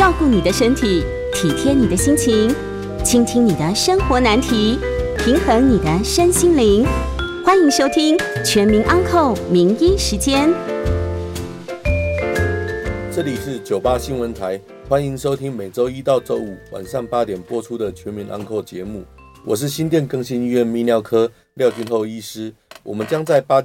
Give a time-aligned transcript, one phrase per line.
[0.00, 2.50] 照顾你的身体，体贴你的心情，
[3.04, 4.78] 倾听你的生活难题，
[5.18, 6.86] 平衡你的身心灵。
[7.44, 10.48] 欢迎收听《全民安扣名医时间》。
[13.14, 14.58] 这里是九八新闻台，
[14.88, 19.04] 欢迎收听每周一到周五晚上八点播出的《全民安扣》节目。
[19.44, 22.50] 我是新店更新医院泌尿科廖俊厚医师。
[22.82, 23.62] 我们将在八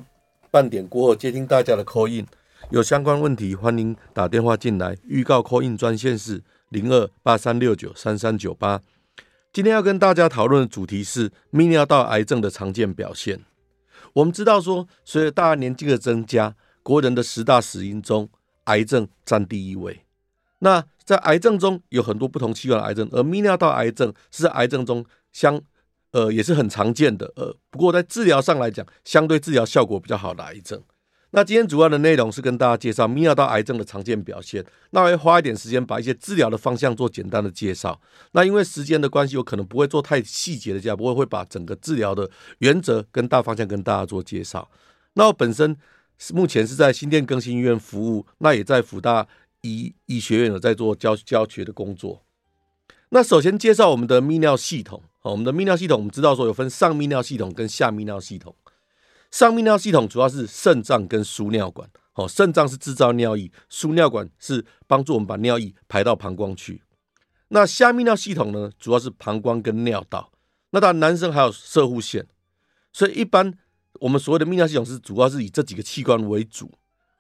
[0.51, 2.27] 半点过后接听大家的 call in，
[2.71, 4.97] 有相关问题欢迎打电话进来。
[5.03, 8.81] 预告扣印专线是零二八三六九三三九八。
[9.53, 13.41] 今天要跟大家讨论的主题是泌尿道癌症的常见表现。
[14.13, 18.27] 我们知道说，随着大家年纪的增加，国人的十大死因中，
[18.65, 20.01] 癌症占第一位。
[20.59, 25.61] 那在癌症中有很多不同器官的癌症，而泌尿道癌症是癌症中相。
[26.11, 30.81] 呃，也是很常见的，呃，不过在治疗上来讲，相对治疗效果比较好的癌症。
[31.35, 34.65] 那今天主要的内容是跟大家介绍泌尿道癌症的常见表现。
[34.91, 37.99] 那我会花一点时间把一些治疗的方向做简单的介绍。
[38.31, 44.71] 那因为时间的关系，我可能不会做太细节的介绍，不过会把整个治疗的原则跟大方向跟大家做介绍。
[45.15, 45.75] 那我本身
[46.33, 49.27] 目前是在新店更新医院服务，那也在辅大
[49.59, 52.21] 医医学院有在做教教学的工作。
[53.09, 55.03] 那首先介绍我们的泌尿系统。
[55.23, 58.55] 我们的泌尿系统，我们知道说有分上泌尿系统跟下泌尿系统。
[59.35, 66.83] 上泌尿系统主要是肾脏跟输尿管，哦，肾脏是制造尿液，输尿管是帮助我们把尿液排到膀胱去。
[67.49, 70.31] 那下泌尿系统呢，主要是膀胱跟尿道。
[70.69, 72.25] 那当然，男生还有射护腺。
[72.93, 73.53] 所以一般
[73.99, 76.71] 我们所谓的泌尿系统是主要是以这几个器官为主。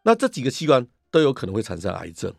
[0.03, 2.33] 那这几个器官都有可能会产生癌症。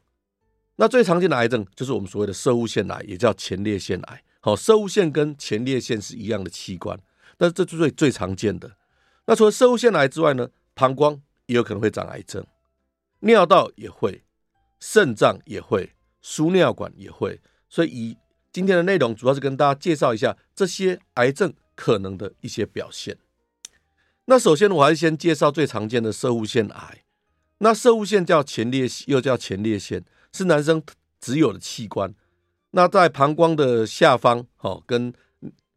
[0.77, 4.23] 那最常见的癌症就是我们所谓的射护腺癌，也叫前列腺癌。
[4.41, 6.99] 好，射护腺跟前列腺是一样的器官，
[7.37, 8.73] 那这是最最常见的。
[9.27, 12.45] 那除了摄护腺癌之外呢，膀胱也有可能会长癌症，
[13.21, 14.23] 尿道也会，
[14.81, 15.93] 肾脏也会，
[16.23, 17.41] 输尿管也会。
[17.69, 18.17] 所以，以
[18.53, 23.19] 今天的内容主要是跟大家介绍一下这些癌症可能的一些表现。
[24.27, 27.03] 那首先，我还是先介绍最常见的射物腺癌。
[27.59, 30.83] 那射物腺叫前列腺，又叫前列腺，是男生
[31.21, 32.15] 只有的器官。
[32.71, 35.13] 那在膀胱的下方，哦，跟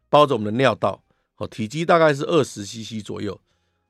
[0.09, 1.03] 包着我们的尿道，
[1.39, 3.41] 哦，体积大概是二十 CC 左右。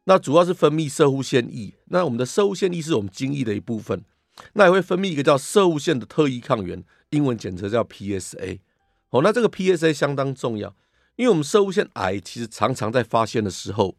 [0.05, 1.73] 那主要是分泌射护腺液。
[1.85, 4.03] 那我们的射护腺液是我们精液的一部分。
[4.53, 8.59] 那也会分泌一个叫射护腺的特异抗原，英文简称叫 PSA。
[9.09, 10.73] 哦，那这个 PSA 相当重要，
[11.15, 13.97] 因为我们射护腺癌其实常常在发现的时候，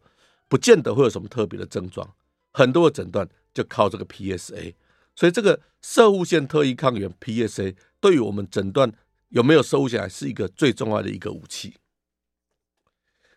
[0.49, 2.15] 不见得会有什么特别的症状，
[2.53, 4.75] 很多的诊断就靠这个 PSA。
[5.15, 8.91] 所以这个射护腺特异抗原 PSA 对于我们诊断
[9.29, 11.75] 有没有摄护腺癌是一个最重要的一个武器。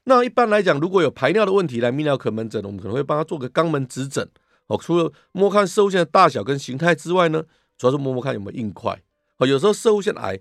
[0.06, 4.28] 那一般来讲，如果有排尿的问题来泌尿科门诊，我们可能会帮他做个肛门指诊。
[4.68, 7.44] 哦，除了摸看射物线的大小跟形态之外呢，
[7.78, 9.02] 主要是摸摸看有没有硬块。
[9.38, 10.40] 哦，有时候射物线癌，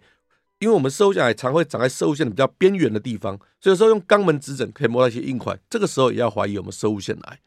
[0.59, 5.59] 因为我们射物线癌常会长在射物线的比较边缘的地方，所以有时候用肛门指诊可以摸到一些硬块。
[5.69, 7.39] 这个时候也要怀疑有没有摄护腺癌。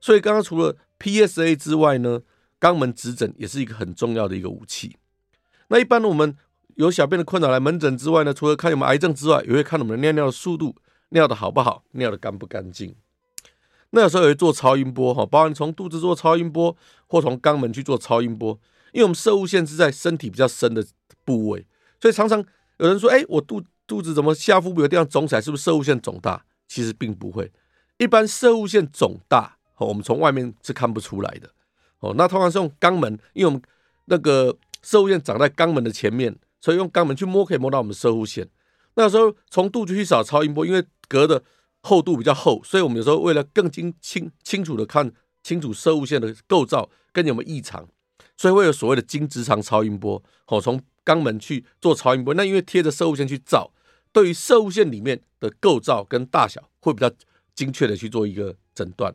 [0.00, 2.22] 所以刚刚除了 PSA 之外呢，
[2.60, 4.96] 肛门指诊也是一个很重要的一个武器。
[5.68, 6.36] 那一般我们
[6.76, 10.74] 有小便的困扰来门诊之外呢，除了看有没有癌症之外，也会看我们的尿尿的速度，
[11.10, 12.94] 尿的好不好，尿的干不干净。
[13.90, 16.76] 那有时候也会做超音波哈，包含从肚子做超音波，
[17.06, 18.58] 或从肛门去做超音波。
[18.92, 20.84] 因为我们摄护腺是在身体比较深的
[21.24, 21.66] 部位，
[22.00, 22.44] 所以常常
[22.78, 25.40] 有人说：“哎，我肚肚子怎么下腹部有地方肿起来？
[25.40, 27.50] 是不是摄护腺肿大？”其实并不会，
[27.98, 31.50] 一般摄护腺肿大，我们从外面是看不出来的。
[31.98, 33.60] 哦，那通常是用肛门，因为我们
[34.04, 38.48] 那个摄护腺长在肛门的前面，所以用肛门去摸可以摸到我们摄护腺。
[38.94, 41.42] 那时候从肚子去找超音波，因为隔的
[41.82, 45.12] 厚度比较厚，所以我们有时候为了更清清清楚的看
[45.42, 47.88] 清楚射物线的构造跟有没有异常，
[48.36, 50.22] 所以会有所谓的经直肠超音波。
[50.46, 53.72] 哦，从肛门去做超音波，那因为贴着射物线去照，
[54.12, 57.10] 对于射物线里面的构造跟大小会比较
[57.54, 59.12] 精确的去做一个诊断。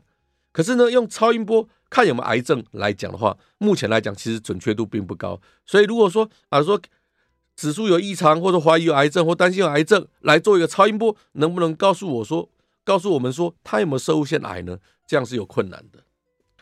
[0.51, 1.67] 可是呢，用超音波。
[1.87, 5.39] 看有没有癌症来讲的话，目前来讲其实准确度并不高。
[5.65, 6.81] 所以如果说啊说
[7.55, 12.49] 指数有异常，或者怀疑有癌症，或担心有癌症，来做一个超音波，能不能告诉我说，
[12.83, 14.77] 告诉我们说他有没有射物腺癌呢？
[15.07, 16.03] 这样是有困难的。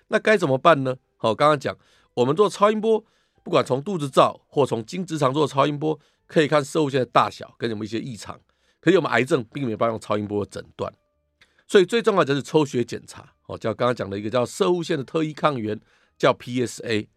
[0.10, 0.96] 那该怎么办呢？
[1.18, 1.76] 好，刚刚讲
[2.14, 3.04] 我们做超音波
[3.44, 8.40] 不管从肚子照或从经直肠做超音波，可以看摄护腺的大小跟有没有一些异常。
[8.80, 10.94] 可是我们癌症并没有办法用超音波诊断，
[11.68, 15.80] 所以最重要的就是抽血检查，哦，叫刚刚讲的一个叫射物腺的特异抗原，
[16.18, 17.08] 叫 PSA。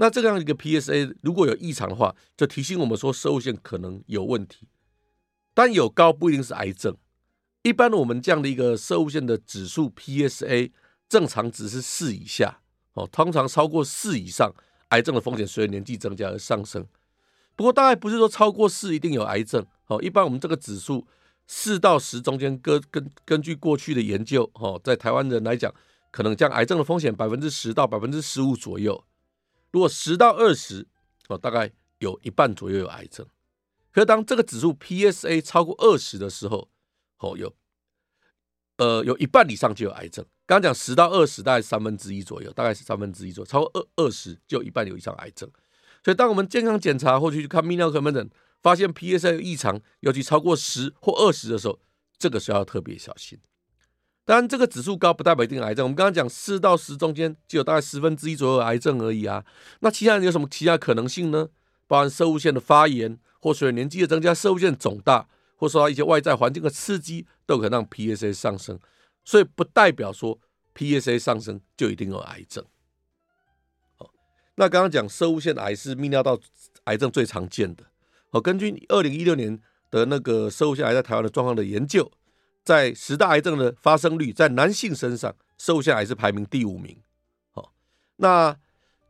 [0.00, 4.66] 那这样一个 PSA 如果有异常的话，就提醒我们说摄护腺可能有问题。
[5.52, 6.96] 但有高不一定是癌症，
[7.62, 10.70] 一般我们这样的一个摄护腺的指数 PSA
[11.06, 12.60] 正常值是四以下，
[12.94, 14.50] 哦，通常超过四以上，
[14.88, 16.86] 癌症的风险随着年纪增加而上升。
[17.54, 21.06] 不过大概不是说超过四一定有癌症，哦，一般我们这个指数
[21.46, 25.70] 四到十中间，根根根据过去的研究，哦，在台湾人来讲，
[26.10, 29.04] 可能将癌症的风险百分之十到百分之十五左右。
[29.72, 30.86] 如果十到二十，
[31.28, 33.26] 哦，大概有一半左右有癌症。
[33.92, 36.68] 可是当这个指数 PSA 超过二十的时候，
[37.18, 37.54] 哦，有，
[38.76, 40.24] 呃，有一半以上就有癌症。
[40.46, 43.46] 刚刚讲十到二十，大概三分之一左右，大概是三分之一左右。
[43.46, 45.50] 超过二二十，就有一半有以上癌症。
[46.04, 48.30] 所以当我们健康检查或者去看泌尿科门诊，
[48.62, 51.78] 发现 PSA 异常，尤其超过十或二十的时候，
[52.18, 53.38] 这个时候要特别小心。
[54.26, 55.84] 当然，这个指数高不代表一定癌症。
[55.84, 59.44] 我们刚刚讲四到十中间，就有大概十分之一左右癌症而已啊。
[59.80, 61.48] 那其他人有什么其他可能性呢？
[61.88, 65.26] 包含摄护腺的发炎，或随着年纪的增加，摄护腺肿大，
[65.56, 68.78] 或受到一些外在环境的刺激，都可能让 PSA 上升。
[69.24, 70.38] 所以不代表说
[70.76, 72.64] PSA 上升就一定有癌症。
[73.96, 74.08] 好，
[74.54, 76.38] 那刚刚讲摄护腺癌是泌尿道
[76.84, 77.82] 癌症最常见的。
[78.30, 82.08] 好，根据二零一六年的那个摄护腺癌在台湾的状况的研究。
[82.62, 86.96] 在十大癌症的发生率，在男性身上，摄护腺癌是排名第五名。
[87.50, 87.72] 好，
[88.16, 88.56] 那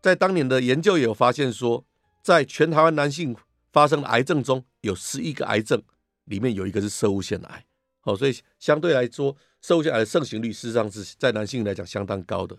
[0.01, 1.85] 在当年的研究也有发现说，
[2.23, 3.37] 在全台湾男性
[3.73, 5.83] 发生的癌症中，有十一个癌症
[6.25, 7.65] 里面有一个是摄护腺癌。
[8.01, 12.57] 好，所以相对来说，摄护腺癌的盛行率事实上是在男性来讲相当高的。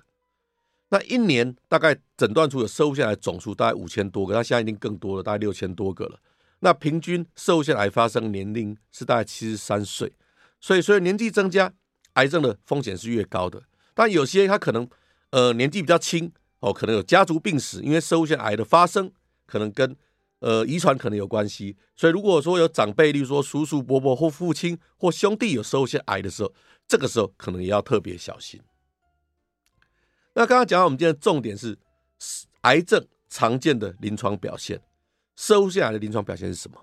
[0.90, 6.20] 那一年大概诊断出有摄护腺癌总数大概五千多个，那现在已经更多了，大概六千多个了。
[6.60, 10.14] 那平均摄护腺癌发生年龄是大概七十三岁。
[10.62, 11.74] 所以，随着年纪增加，
[12.14, 13.64] 癌症的风险是越高的。
[13.96, 14.88] 但有些他可能，
[15.32, 19.12] 呃，年纪比较轻哦，可能有家族病史，因为摄护腺癌的发生
[19.48, 19.96] 可能跟
[20.40, 21.76] 呃遗传可能有关系。
[21.96, 26.54] 所以，如果说有长辈，例如说叔叔伯伯或父亲或兄弟有摄护腺癌的时候，
[26.88, 28.62] 这个时候可能也要特别小心。
[30.34, 31.78] 那刚刚讲到，我们今天重点是
[32.62, 34.80] 癌症常见的临床表现，
[35.36, 36.78] 摄护腺癌的临床表现是什么？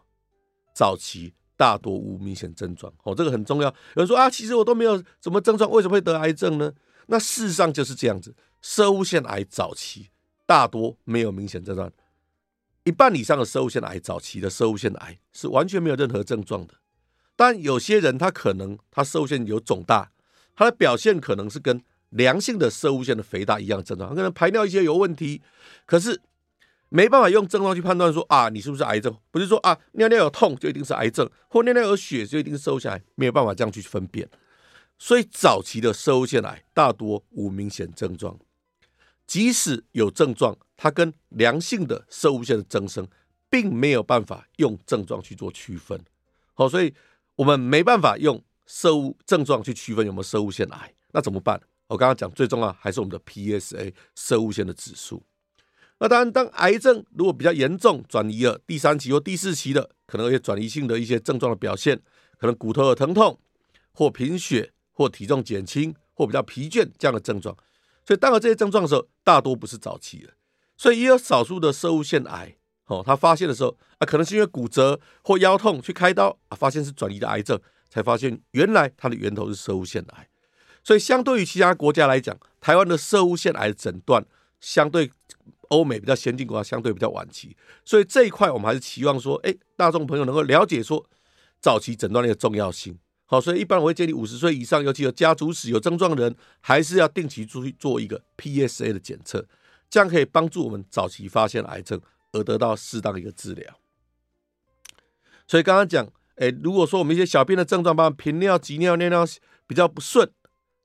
[0.74, 1.32] 早期。
[1.58, 3.68] 大多无明显症状，哦，这个很重要。
[3.68, 6.72] 有人说啊，其实我都没有什么症状，为什么会得癌症呢？
[7.08, 8.32] 那事实上就是这样子，
[8.62, 10.10] 摄护腺癌早期
[10.46, 11.90] 大多没有明显症状，
[12.84, 16.74] 一半以上的摄护腺癌早期的摄护腺癌是完全没有任何症状的。
[17.34, 20.12] 但有些人他可能他摄护腺有肿大，
[20.54, 25.42] 他的表现可能是跟良性的摄护腺的肥大一样症状，他可能排尿一些有问题，
[25.84, 26.20] 可是。
[26.90, 29.14] 没办法用症状去判断说啊，你是不是癌症？
[29.30, 34.28] 不是说啊，尿尿有痛就一定是癌症，或尿尿有血就一定是摄护腺癌，没有办法这样去分辨。
[34.98, 38.38] 所以早期的摄护腺癌大多无明显症状，
[39.26, 43.06] 即使有症状，它跟良性的摄护腺的增生
[43.50, 46.00] 并没有办法用症状去做区分。
[46.54, 46.92] 好，所以
[47.36, 51.60] 我们没办法用摄护症状去区分有没有摄护腺癌，那怎么办？
[51.86, 55.22] 我刚刚讲最重要还是我们的 PSA 摄护腺的指数。
[56.00, 62.00] 那当然，当癌症如果比较严重，转移了第三期或第四期的，可能有些转移性的一些症状的表现，
[62.38, 63.36] 可能骨头有疼痛，
[63.92, 67.56] 或贫血，或体重减轻，或比较疲倦这样的症状。
[68.06, 70.32] 所以，当有这些症状的时候，大多不是早期的。
[70.76, 72.54] 所以，也有少数的摄护腺癌，
[72.86, 80.28] 哦，他发现的时候啊，可能是因为骨折或腰痛去开刀啊，发现是转移的癌症，才发现原来它的源头是摄护腺癌。
[80.84, 84.24] 所以，相对于其他国家来讲，台湾的摄护腺癌的诊断
[84.60, 85.10] 相对。
[85.68, 91.08] 欧美比较先进国家相对比较晚期，所以这一块我们还是期望说，哎，大众朋友能够了解说
[91.60, 92.98] 早期诊断的重要性。
[93.26, 99.46] 好，所以一般我会建议五十岁以上，尤其有家族史、有症状的人，还是要定期出去做一个 PSA 的检测，
[99.90, 102.00] 这样可以帮助我们早期发现癌症
[102.32, 103.78] 而得到适当一个治疗。
[105.46, 109.26] 所以刚刚讲，哎，如果说我们一些小便的症状，包括频尿、急尿、尿尿
[109.66, 110.30] 比较不顺，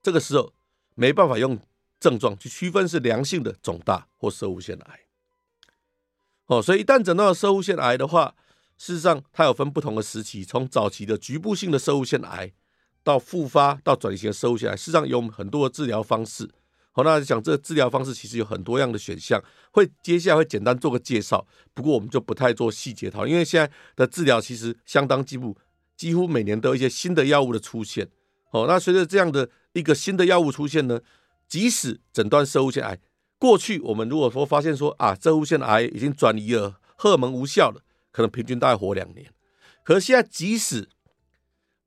[0.02, 0.52] 这个时候
[0.94, 1.58] 没办法用。
[2.04, 5.00] 症状去区分是良性的肿大或摄护腺癌，
[6.48, 8.34] 哦，所以一旦诊断了摄护腺癌的话，
[8.76, 12.52] 事实上它有分不同的时期，从早期的局部性的摄护腺癌
[13.02, 16.50] 到复发到转型的摄护腺癌，事实上有很多的治疗方式。
[16.92, 25.56] 好，那讲这个治疗方式其实有很多样的选项，会接下来会简单做个介绍，不过我们就不太做细节讨论，因为现在的治疗其实相当进步，
[25.96, 28.10] 几乎每年都有一些新的药物的出现。
[28.50, 31.00] 哦，那随着这样的一个新的药物出现呢，
[31.48, 32.98] 即使诊断摄护腺癌，
[33.38, 39.30] 过去我们如果说发现说啊，摄护腺癌已经转移了，荷尔蒙无效了，可能平均大概活两年。
[39.82, 40.88] 可是现在即使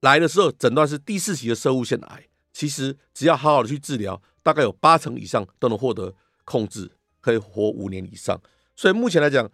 [0.02, 8.40] 来的时候诊断是第四期的摄护腺癌，其实只要好好的去治疗，大概有八成以上都能获得控制，可以活五年以上。
[8.76, 9.52] 所以目前来讲，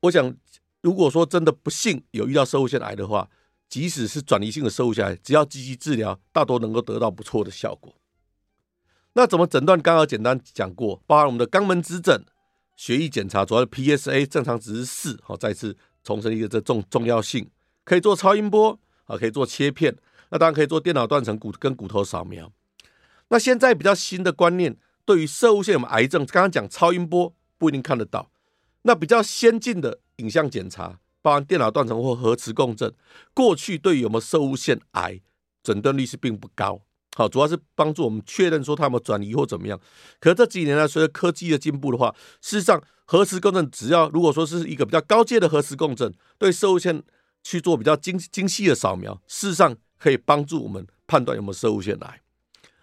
[0.00, 0.34] 我想
[0.82, 3.30] 如果说真的不幸有遇到摄护腺癌的话，
[3.68, 7.94] 即使是转移性的摄护腺癌，只要积极治疗，大多能够得到不错的效果。
[9.14, 9.80] 那怎么诊断？
[9.80, 12.24] 刚刚简单讲过，包含我们的肛门指诊、
[12.76, 17.50] 血液检查，主要是 PSA 正常值是四，好，再次重申一个这重重要性，
[17.84, 19.96] 可以做超音波啊，可以做切片，
[20.30, 22.52] 那当然可以做电脑断层骨跟骨头扫描。
[23.28, 28.30] 那现在比较新的观念，对于摄护腺癌症，刚刚讲超音波不一定看得到，
[28.82, 30.98] 那比较先进的影像检查。
[31.22, 32.94] 包含电脑断层或核磁共振，
[33.34, 35.20] 过去对于有没有摄护腺癌
[35.62, 36.80] 诊断率是并不高，
[37.20, 39.78] 好，主要是帮助我们确认说它有没有转移或怎么样。
[40.18, 47.02] 可是这几年来，随着科技的进步的话，事实上核磁共振只要如果说是一个比较高阶的核磁共振，对射物线
[47.44, 52.22] 去做比较精精细的扫描，事实上可以帮助我们判断有没有射物线来。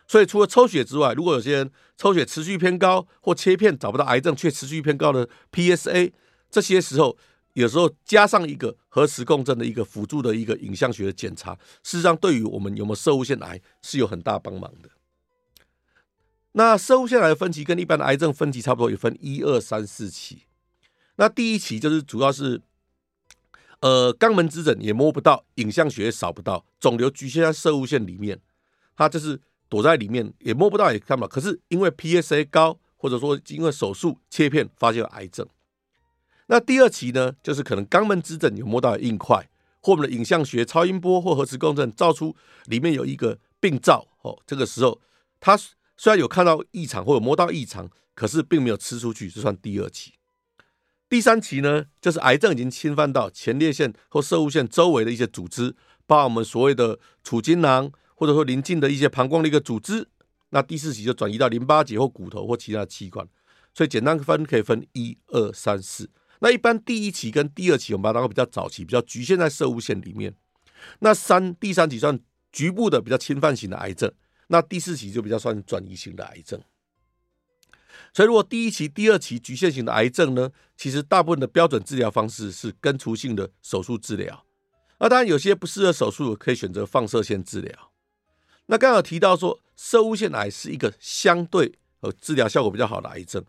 [0.07, 6.11] 所以除了抽血之外，如果有些人抽血持续偏高，或切片找不到癌症却持续偏高的 PSA，
[6.51, 7.17] 这些时候。
[7.61, 14.89] 有时候加上一个核磁共振的一个辅助的一个影像学的检查，事实上对于我们有没有射物腺癌是有很大帮忙的。
[16.51, 20.43] 那射物腺癌的分期跟一般的癌症分期差不多，也分一二三四期。
[21.15, 22.61] 那第一期就是主要是，
[23.79, 28.39] 呃，肛门指诊也摸不到，影像学也扫不到，肿瘤局限在射物腺里面，
[28.95, 31.27] 它就是躲在里面，也摸不到也看不到。
[31.27, 35.47] 可是因为 PSA 高，或者说因为手术切片发现了癌症。
[36.47, 39.49] 那第二期呢，就是可能肛门指诊有摸到硬块，
[39.81, 42.35] 或我们的影像学、超音波或核磁共振照出
[42.65, 44.99] 里面有一个病灶，哦，这个时候
[45.39, 50.13] 它虽然有看到异常或有摸到异常，可是并没有吃出去，这算第二期。
[51.09, 55.75] 第三期呢，就是癌症已经侵犯到前列腺或射物腺周围的一些组织，
[56.05, 60.07] 包括我们所谓的储精囊，或者说邻近的一些膀胱的一个组织。
[60.49, 63.27] 那第四期就转移到淋巴结或骨头或其他器官。
[63.73, 66.09] 所以简单分可以分一二三四。
[66.39, 70.33] 那一般第一期跟第二期，我们把它当比较早期，比较局限在摄护腺里面。
[70.99, 72.19] 那三第三期算
[72.51, 74.11] 局部的比较侵犯型的癌症，
[74.47, 76.61] 那第四期就比较算转移型的癌症。
[78.13, 84.45] 所以如果第一期、第二期局限型的癌症呢，其实大部分的标准治疗方式是根除性的手术治疗。
[84.99, 87.91] 那当然有些不适合手术，可以选择放射线治疗。
[88.67, 93.43] 那刚刚提到说，摄护腺癌是一个相对呃治疗效果比较好的癌症。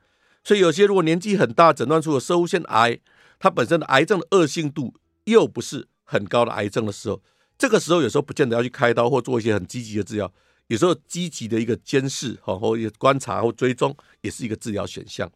[0.49, 2.99] 所以有些如果年纪很大，诊断出了摄护腺癌，
[3.39, 7.21] 它本身的癌症的恶性度又不是很高的癌症的时候，
[7.59, 10.33] 这个时候有时候不见得要去开刀或做一些很积极的治疗，
[10.69, 15.31] 有时候积极的一个监视，或或观察或追踪也是一个治疗选项。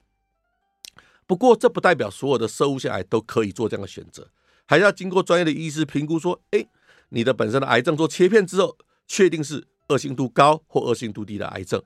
[1.27, 4.31] 不过这不代表所有的摄护腺癌都可以做这样的选择，
[4.65, 6.67] 还是要经过专业的医师评估，说，哎，
[7.11, 11.83] 你的本身的癌症做切片之后，确定是恶性度高或恶性度低的癌症。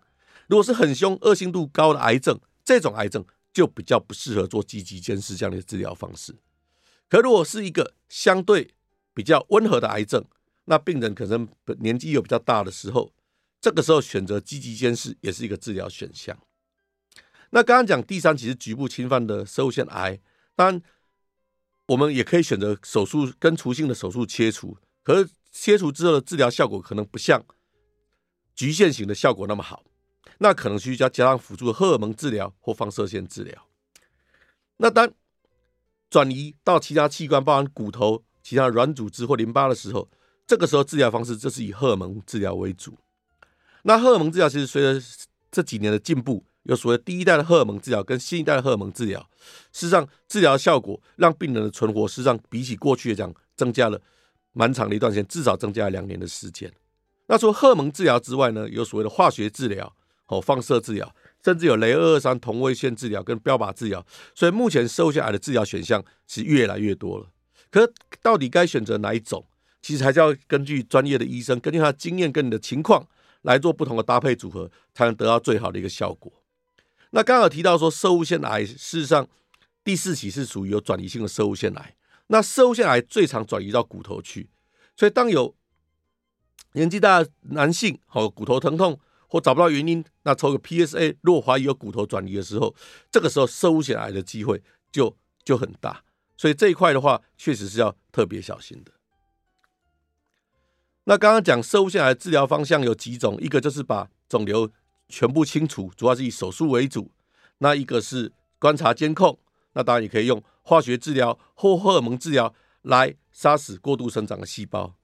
[0.46, 6.34] 如果是很凶、恶性度高的癌症，这种癌症就比较不适合做积极监视这样的治疗方式。
[7.08, 8.74] 可如果是一个相对
[9.14, 10.22] 比较温和的癌症，
[10.64, 13.14] 那病人可能年纪又比较大的时候，
[13.60, 16.36] 这个时候选择积极监视也是一个治疗选项。
[17.50, 20.20] 那刚刚讲第三期是局部侵犯的摄护腺癌，
[20.56, 20.82] 当然
[21.86, 27.46] 我们也可以选择手术跟除性的手术切除，可是切除之后的治疗效果可能不像
[28.56, 29.84] 局限型的效果那么好。
[30.38, 33.66] 那可能需要加上辅助的荷尔蒙治疗或放射线治疗。
[34.78, 35.10] 那当
[36.10, 40.08] 转移到其他器官，包含骨头、其他软组织或淋巴的时候，
[40.46, 42.96] 这个时候治疗方式就是以荷尔蒙治疗为主。
[43.82, 45.04] 那荷尔蒙治疗其实随着
[45.50, 49.20] 这几年的进步，有所谓第一代的荷尔蒙治疗跟新一代的荷尔蒙治疗，
[49.72, 54.00] 事实上治疗效果让病人的存活，事实上比起过去来讲，增加了
[54.52, 56.70] 蛮长的一段时间，至少增加了两年的时间。
[57.26, 59.94] 那除了荷尔蒙治疗之外呢，有所谓的化学治疗。
[60.28, 61.14] 哦，放射治疗，
[61.44, 64.04] 甚至有镭二二三同位线治疗跟标靶治疗，
[64.34, 67.30] 所以目前摄护腺癌的治疗选项是越来越多了。
[67.70, 67.92] 可
[68.22, 69.46] 到底该选择哪一种，
[69.80, 73.06] 其实还是要根据专业的医生，根据他的经验跟你的情况
[73.42, 76.32] 来做不同的搭配组合，才能得到最好的一个效果。
[77.10, 79.28] 那刚好提到说，摄护腺癌事实上
[79.84, 81.94] 第四期是属于有转移性的摄护腺癌，
[82.26, 84.48] 那摄护腺癌最常转移到骨头去，
[84.96, 85.54] 所以当有
[86.72, 88.98] 年纪大的男性，好骨头疼痛。
[89.28, 92.74] 或找不到原因，那抽个 PSA，若怀疑有骨头转移的时候，
[93.10, 96.04] 这个时候摄护腺癌的机会就就很大，
[96.36, 98.92] 所以这一块的话，确实是要特别小心的。
[101.04, 104.68] 那刚刚讲摄护腺癌的治疗方向有几种，一个就是把肿瘤
[105.08, 107.12] 全部清除，主要是以手术为主；
[107.58, 109.38] 那一个是观察监控，
[109.74, 112.52] 那当然也可以用化学治疗或荷尔蒙治疗
[112.82, 114.95] 来杀死过度生长的细胞。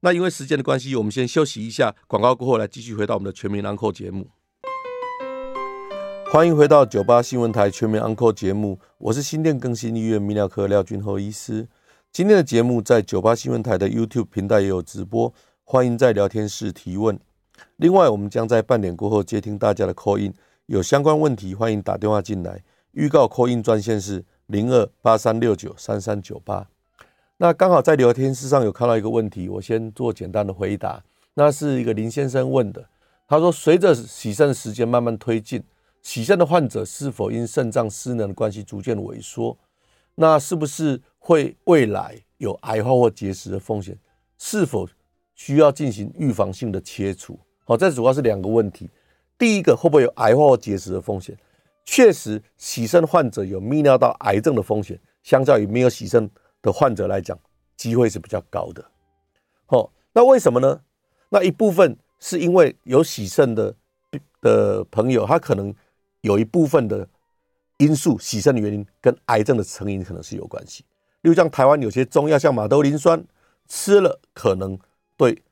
[0.00, 4.28] 那因为时间的关系，我们先休息一下，广告过后来继续回到我们的全民安扣节目。
[6.30, 11.66] 欢迎回到九八新闻台全民安扣节目，我是新店更新医院泌尿科廖俊厚医师。
[12.12, 17.18] 今天的节目在九八新闻台的 YouTube 频道也有直播，欢迎在聊天室提问。
[17.76, 20.32] 另外，我们将在半点过后接听大家的 call in，
[20.66, 22.62] 有相关问题欢迎打电话进来。
[22.92, 26.68] 预告 call in 专线是零二八三六九三三九八。
[27.40, 31.00] 那刚好在聊天室上有看到一个问题，我先做简单的回答。
[31.34, 32.84] 那是一个林先生问的，
[33.28, 35.62] 他说：随着洗肾时间慢慢推进，
[36.02, 39.56] 洗肾的患者是否因肾脏失能的关系逐渐萎缩？
[40.16, 43.96] 那是不是会未来有癌化或结石的风险？
[44.36, 44.88] 是否
[45.36, 47.38] 需要进行预防性的切除？
[47.64, 48.90] 好，这主要是两个问题。
[49.38, 51.38] 第一个，会不会有癌化或结石的风险？
[51.84, 56.28] 确实，洗肾患者有泌尿道癌症的风险，相较于没有洗肾
[56.62, 57.38] 的患者来讲，
[57.76, 58.84] 机会是比较高的。
[59.66, 60.80] 好，那为什么呢？
[61.30, 63.74] 那一部分是因为有洗肾的
[64.40, 65.74] 的朋友，他可能
[66.22, 67.08] 有一部分的
[67.76, 70.84] 因素，洗肾的原因跟癌症的成因可能是有关系。
[71.20, 73.22] 例如像台湾有些中药，像马兜铃酸，
[73.68, 74.78] 吃了可能
[75.16, 75.42] 对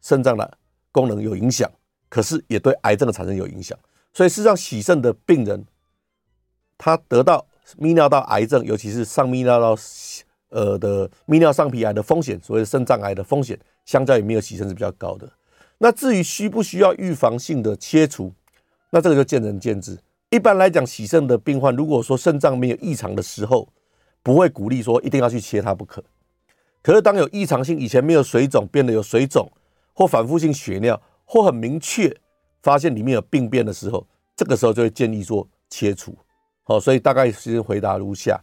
[0.00, 0.58] 肾脏的
[0.90, 1.70] 功能有影响，
[2.08, 3.78] 可是也对癌症的产生有影响。
[4.12, 5.64] 所以事实上，洗肾的病人，
[6.76, 7.46] 他得到
[7.78, 9.76] 泌尿道癌症，尤其是上泌尿道
[10.50, 15.28] 呃的泌尿上皮癌的风险，所谓的肾脏癌的风险，相较于没有洗肾是比较高的。
[15.78, 18.32] 那至于需不需要预防性的切除，
[18.90, 19.98] 那这个就见仁见智。
[20.28, 23.68] 一般来讲，洗肾的病患如果说肾脏没有异常的时候，
[24.22, 26.04] 不会鼓励说一定要去切它不可。
[26.82, 29.50] 可是当有异常性，以前没有水肿变得有水肿，
[29.92, 32.14] 或反复性血尿，或很明确
[32.62, 36.14] 发现里面有病变的时候，这个时候就会建议做切除。
[36.62, 38.40] 好，所以大概是回答如下。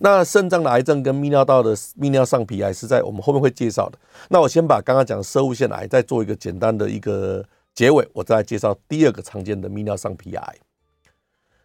[0.00, 3.98] 那肾脏的癌症跟泌尿道的泌尿上皮癌是在我们后面会介绍的。
[4.28, 10.56] 那我先把刚刚讲的射物腺癌再做一个简单的一个结尾，我再来介绍第二个常见的泌尿上皮癌。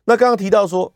[0.05, 0.93] 那刚刚提到说，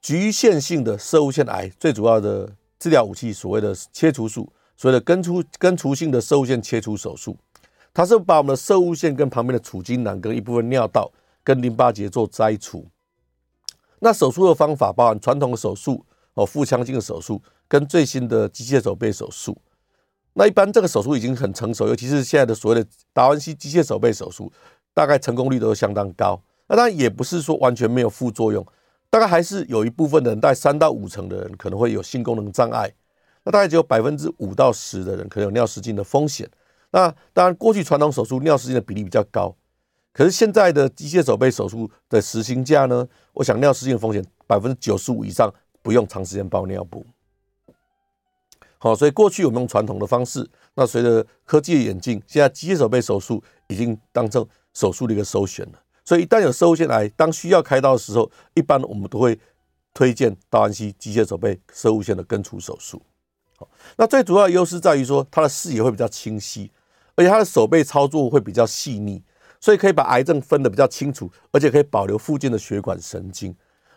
[0.00, 7.36] 局限性的射物腺癌最主要的治疗武器，所谓的切除术，所谓的根除根除性的射物腺切除手术，
[7.92, 11.10] 它是把我们的射物腺跟旁边的储精囊跟一部分尿道
[11.42, 12.86] 跟淋巴结做摘除。
[14.00, 19.56] 那手术的方法包含传统的手术哦，腹腔镜的手术跟最新的机械手背手术。
[20.34, 24.52] 那一般这个手术已经很成熟，尤其是现在的所谓的达文西机械手背手术，
[24.92, 26.42] 大概成功率都相当高。
[26.66, 28.66] 那当然也不是说完全没有副作用。
[29.10, 32.92] 大概还是有一部分人，大概三到五成的人可能会有性功能障碍，
[33.44, 36.50] 那大概只有百分之五到十的人可能有尿失禁的风险。
[36.90, 39.54] 那当然，过去传统手术尿失禁的比例比较高，
[40.12, 45.48] 可是现在的机械手背手术的实行价呢，我想尿失禁的风险百分之九十五以上
[45.84, 47.04] 不用长时间包尿布。
[48.78, 55.80] 好，所以过去我们用传统的方式，那随着科技的演进，现在机械手背手术已经当成手术的一个首选了。
[56.04, 59.38] 所以一旦有摄护腺癌，当需要开刀的时候，一般我们都会
[59.92, 63.00] 推荐达文西机械手背摄护腺的根除手术。
[63.56, 66.70] 好，那最主要的优势在于说，它的视野会比较清晰，
[67.14, 69.22] 而且它的手背操作会比较细腻，
[69.60, 73.54] 所以可以把癌症分得比较清楚，而且可以保留附近的血管神经。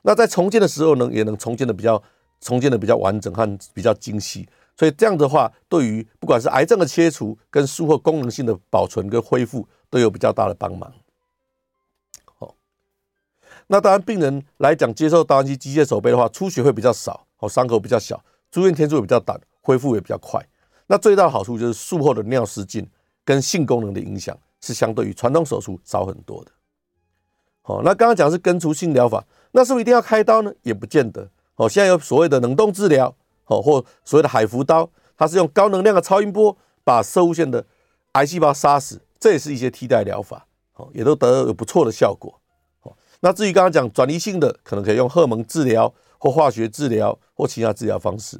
[0.07, 2.01] 那在重建的时候呢，也能重建的比较
[2.39, 4.47] 重建的比较完整和比较精细。
[4.77, 10.89] 所以这样的话，对于不管是癌症的切除跟术后功能性的保存跟恢复，都有比较大的帮忙。
[13.69, 20.41] 那当然，病人来讲，接受达文西机械手背的话，出血会比较少，哦，伤口比较小，住院天数也比较短，恢复也比较快。
[20.85, 22.87] 那最大的好处就是术后的尿失禁
[23.25, 26.51] 跟性功能的影响是相对于传统手术少很多的。
[27.61, 29.25] 好，那刚刚讲的是根除性疗法，
[29.57, 30.53] 那是不是一定要开刀呢？
[30.61, 31.27] 也不见得。
[31.55, 33.11] 哦，现在有所谓的冷冻治疗，
[33.47, 37.65] 哦，或所谓的海扶刀，它是用高能量的超音波把摄护腺的
[38.11, 42.39] 癌细胞杀死，这也是一些替代疗法，哦，也都得到有不错的效果。
[43.19, 48.39] 那至于刚刚讲转移性的，可能可以用荷尔蒙治疗或化学治疗或其他治疗方式。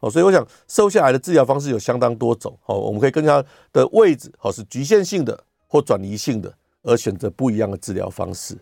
[0.00, 2.58] 哦，所以我想瘦下来的治疗方式有相当多种。
[2.66, 3.40] 哦，我们可以根据它
[3.72, 6.52] 的位置，哦，是局限性的或转移性的，
[6.82, 8.58] 而选择不一样的治疗方式。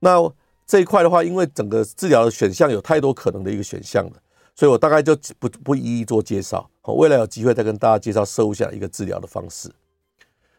[0.00, 0.20] 那
[0.70, 4.12] 这一块的话，因为整个治疗的选项有太多可能的一个选项了，
[4.54, 6.70] 所以我大概就不不一一做介绍。
[6.80, 9.68] 好，未来有机会再跟大家介绍收下一个治疗的方式。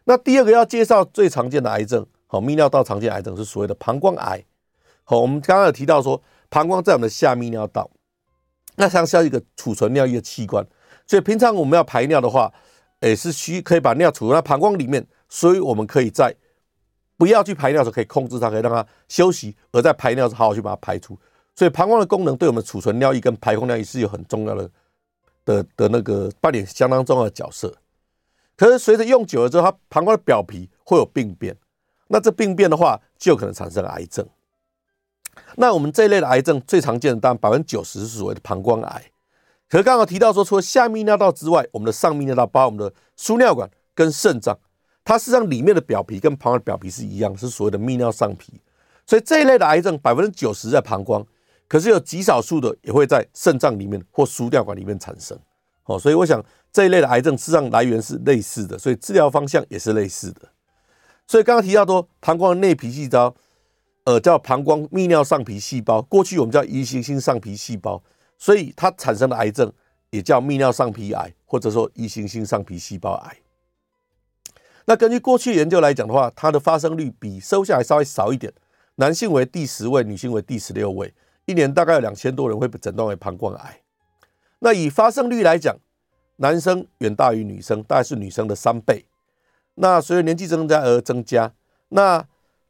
[0.04, 2.06] 那第二个要介绍最常见的癌症。
[2.26, 4.44] 好，泌尿道常见癌症是所谓的膀胱癌。
[5.04, 7.90] 好，我们刚刚有提到说，膀胱在我们的下泌尿道，
[8.76, 10.62] 那像是一个储存尿液的器官，
[11.06, 12.52] 所以平常我们要排尿的话，
[13.00, 16.36] 也是需可以把尿储在膀胱里面，所以我们可以在
[17.16, 21.18] 不要去排尿的时，可以控制它，可以让它休息，而在排尿时好好去把它排出。
[21.54, 24.70] 所以膀胱的功能对我们储存尿液跟排空尿液是有很重要的
[25.44, 27.72] 的的那个扮演相当重要的角色。
[28.56, 31.56] 可是随着用久了之后，它膀胱的表皮会有病变，
[32.08, 34.26] 那这病变的话就有可能产生癌症。
[35.56, 39.04] 那我们这一类的癌症最常见的，当然百分之九十是所谓的膀胱癌。
[39.68, 44.58] 可是刚刚提到说，除了下泌尿道之外，我们的上泌尿道，包括我们的输尿管跟肾脏。
[45.04, 48.60] 它实际上里面的表皮跟膀胱的表皮是一样，是所谓的泌尿上皮，
[49.06, 51.24] 所以这一类的癌症百分之九十在膀胱，
[51.68, 55.38] 可是有极少数的也会在肾脏里面或输尿管里面产生。
[55.84, 56.40] 哦，所以我想
[56.72, 60.48] 这一类的癌症实际上来源是类似的，所以治疗方向也是类似的。
[61.26, 63.34] 所以刚刚提到说，膀胱的内皮细胞，
[64.04, 68.00] 呃，叫膀胱泌尿上皮细胞，过去我们叫移行性上皮细胞，
[68.38, 69.72] 所以它产生的癌症
[70.10, 73.36] 也叫泌尿上皮癌，或者说移行性上皮细胞癌。
[74.86, 78.52] 那根据过去研究来讲的话，它的发生率比收下来稍微少一点，
[78.96, 81.14] 男性为第十位，女性为第十六位，
[81.46, 83.80] 一年大概有两千多人会被诊断为膀胱癌。
[84.58, 85.76] 那以发生率来讲，
[86.36, 89.04] 男生远大于女生，大概是女生的三倍。
[89.76, 91.52] 那随着年纪增加而增加，
[91.90, 92.24] 那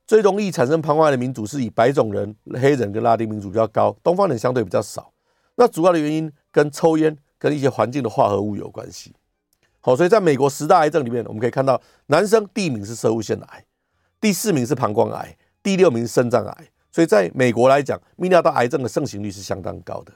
[0.06, 5.12] 最容易产生膀胱癌的民族是以白种人、黑人跟拉丁民族比较高，东方人相对比较少。
[5.56, 9.14] 那主要的原因跟抽烟跟一些环境的化合物有关系。
[9.84, 13.64] 好，所以在美国十大癌症里面，我们可以看到，男生第一名是摄护腺癌，
[14.20, 16.68] 第四名是膀胱癌，第六名是肾脏癌。
[16.92, 20.12] 所以在美国来讲，泌尿道癌症的盛行率是相当高的。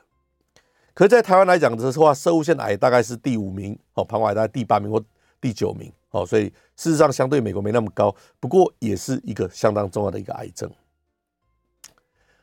[0.94, 5.02] 可是，在台湾来讲的话，摄护腺癌大概是第五名，哦，膀胱癌大概第八名或
[5.40, 5.92] 第九名。
[6.10, 6.44] 哦，所以
[6.76, 10.70] 事实上相对美国没那么高，不过也是一个相当重要的一个癌症。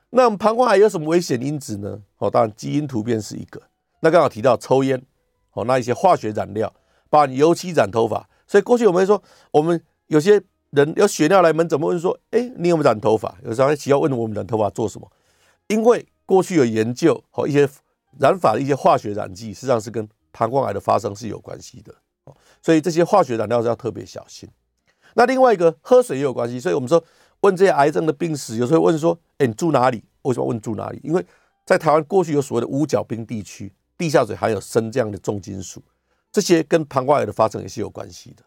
[0.10, 2.04] 那膀胱癌有什么危险因子呢？
[2.18, 3.62] 哦，当然基因突变是一个。
[4.02, 5.02] 那刚好提到抽烟，
[5.54, 6.72] 哦，那一些化学染料。
[7.14, 9.22] 把油漆染头发，所以过去我们说，
[9.52, 13.38] 我们有些人有血尿来门诊，问说，哎，你有没有染头发？
[13.44, 15.08] 有时候还需要问我们染头发做什么？
[15.68, 17.70] 因为过去有研究和一些
[18.18, 21.94] 染发的一些化学染剂，实际上是跟膀胱癌的发生是有关系的，
[22.64, 24.50] 所以这些化学染料是要特别小心。
[25.14, 27.04] 那另外一个喝水也有关系，所以我们说
[27.42, 30.04] 问这些癌症的病史，有时候问说，哎，你住哪里？
[30.24, 31.00] 为什么问住哪里？
[31.04, 31.24] 因为
[31.64, 35.80] 在台湾过去有所谓的五角冰地区，地下水含有砷这样的重金属。
[36.34, 38.44] 这些跟膀胱癌的发生也是有关系的。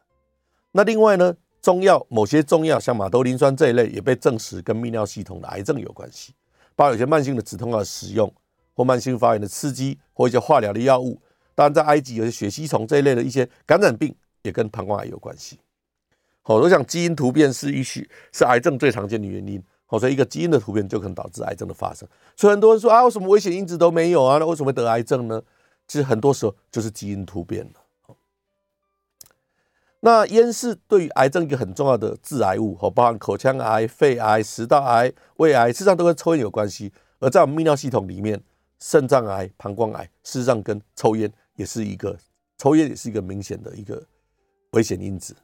[0.72, 6.35] 那另外呢，中药某些中药像马兜铃酸这一类也被证实跟泌尿系统的癌症有关系，
[6.75, 8.31] 包括有些慢性的止痛药使用
[8.75, 11.18] 或慢性发炎的刺激或一些化疗的药物。
[11.55, 15.59] 当然，在埃及有些血吸虫这一类的一些感染病也跟膀胱癌有关系。
[16.42, 19.62] 好，我想基因突变是一许是癌症最常见的原因。
[19.87, 22.07] 好，所以一个基因的突变就可能导致癌症的发生。
[22.37, 24.37] 所以很多人说啊，为什么危险因子都没有啊？
[24.38, 25.40] 那为什么会得癌症呢？
[25.87, 27.81] 其实很多时候就是基因突变了。
[30.01, 36.92] 那烟是对于癌症一个很重要的致癌物，包含口腔癌、肺癌、食道癌、胃癌，事实上都跟抽烟有关系。
[37.18, 38.40] 而在我们泌尿系统里面，
[38.79, 42.16] 肾脏癌、膀胱癌，事实上跟抽烟也是一个，
[42.59, 44.01] 抽烟也是一个明显的一个
[44.72, 45.35] 危险因子。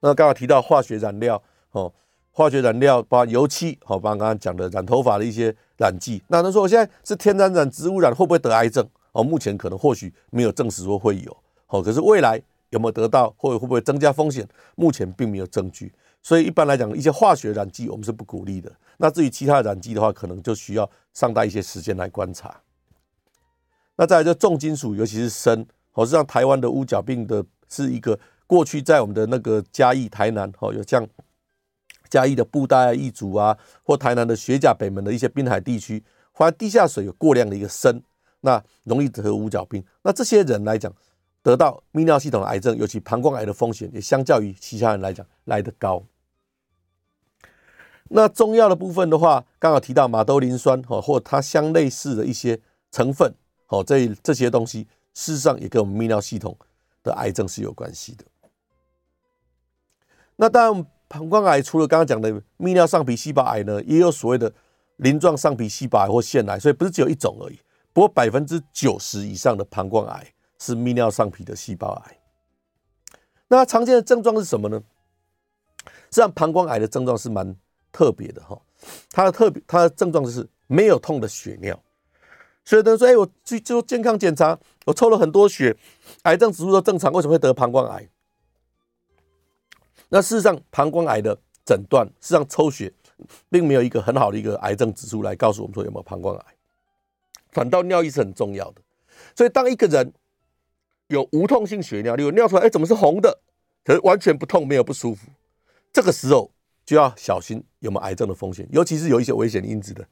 [0.00, 1.90] 那刚刚提到化学染料，哦，
[2.32, 6.22] 化学染料包括油漆，好，包括刚刚讲的染头发的一些染剂。
[6.28, 8.86] 那他说我现在是天然染、植物染，会不会得癌症？
[9.16, 15.90] 哦，目前可能或许没有证实说会有，好，可是未来有没有得到，或者会不会增加风险，目前并没有证据。
[16.22, 18.70] 所以一般来讲，一些化学染剂我们是不鼓励的。
[18.98, 22.60] 那至于其他的染剂的话，可能就需要上带一些时间来观察。
[23.96, 31.08] 那再来就重金属，尤其是砷，好，实际上台湾的乌角病的是一个过去在我们的那个嘉义、台南，好，有像
[32.10, 38.02] 嘉义的布袋义族啊，或台南的学甲北门的一些滨海地区，发现地下水有过量的一个砷。
[38.46, 40.94] 那容易得五角病，那这些人来讲，
[41.42, 46.00] 得到泌尿系统癌症，尤其膀胱癌的风险，也相较于其他人来讲来得高。
[48.08, 52.56] 那中药的部分的话，刚好提到马兜铃酸哦，或它相类似的一些
[52.92, 53.34] 成分
[53.66, 56.56] 哦，这这些东西事实上也跟我们泌尿系统
[57.02, 58.24] 的癌症是有关系的。
[60.36, 64.52] 那当然，膀胱癌除了刚刚讲的泌尿上皮细胞癌呢，也有所谓的
[64.98, 67.58] 鳞状上皮细胞癌或腺癌，所以不是只有一种而已。
[67.96, 72.18] 不过百分之九十以上的膀胱癌是泌尿上皮的细胞癌。
[73.48, 74.78] 那常见的症状是什么呢？
[75.86, 77.56] 实际上，膀胱癌的症状是蛮
[77.90, 78.60] 特别的哈。
[79.10, 81.74] 它的特别，它的症状就是没有痛的血尿。
[82.66, 85.74] 所以有人说：“哎，我去做健康检查，我抽了很多血，
[86.24, 88.06] 癌症指数都正常，为什么会得膀胱癌？”
[90.10, 92.92] 那事实上，膀胱癌的诊断，事实上抽血
[93.48, 96.55] 并没有一个很好的一个癌症指数来告诉我们说有没有膀胱癌。
[97.56, 98.82] 反倒尿意是很重要的，
[99.34, 100.12] 所以当一个人
[101.06, 103.40] 有无痛性血尿，例如尿出来，哎，怎么是红的？
[103.82, 105.26] 可是完全不痛，没有不舒服，
[105.90, 106.50] 这个时候
[106.84, 110.06] 就要小心有没有癌症的风险，尤其是有一些危险因子的。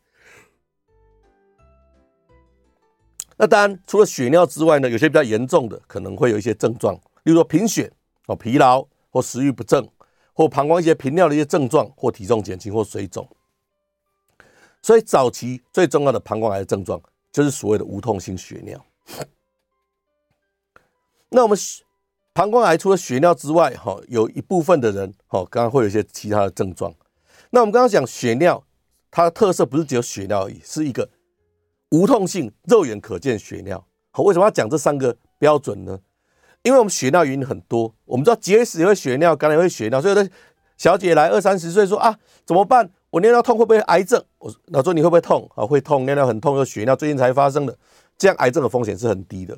[3.37, 7.93] 那当然，除了血尿之外呢，有些比较严重的可能会有一些症状，例如说贫血、
[8.27, 9.87] 哦疲劳或食欲不振，
[10.33, 13.29] 或膀胱一些频尿的一些症状，或体重减轻或水肿。
[14.81, 17.03] 所以早期最重要的膀胱癌的症状
[17.35, 18.87] 就是所谓的无痛性血尿。
[21.31, 21.59] 那我们
[22.33, 26.95] 膀胱癌除了血尿之外，哈，有一部分的人，哈，刚刚会有一些其他的症状。
[27.51, 28.65] 那我们刚刚讲血尿，
[29.11, 31.11] 它的特色不是只有血尿而已，是一个。
[31.91, 35.99] 无痛性肉眼可见血尿，好，为什么要讲这三个标准呢？
[36.63, 40.31] 因为我们血尿原因很多，我们知道结石也会血尿，感染会血尿，所以有的
[40.77, 42.17] 小姐来二三十岁说啊，
[42.47, 42.91] 怎么办？
[43.15, 44.21] 我尿尿痛会不会癌症？
[44.39, 45.49] 我说，说你会不会痛？
[45.55, 47.79] 啊，会痛，尿尿很痛，有血尿，最近才发生的，
[48.19, 49.57] 这样癌症的风险是很低的。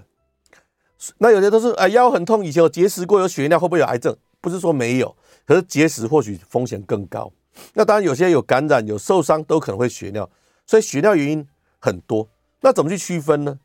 [1.17, 4.15] 那有些都是啊腰很痛，以前有结石过，有血尿会不会有癌症？
[4.43, 5.17] 不是说没有，
[5.47, 7.33] 可是结石或许风险更高。
[7.73, 10.29] 那当然有些有感染、有受伤都可能会血尿，
[10.67, 11.49] 所以血尿原因。
[11.79, 12.29] 很多，
[12.61, 13.59] 那怎么去区分呢？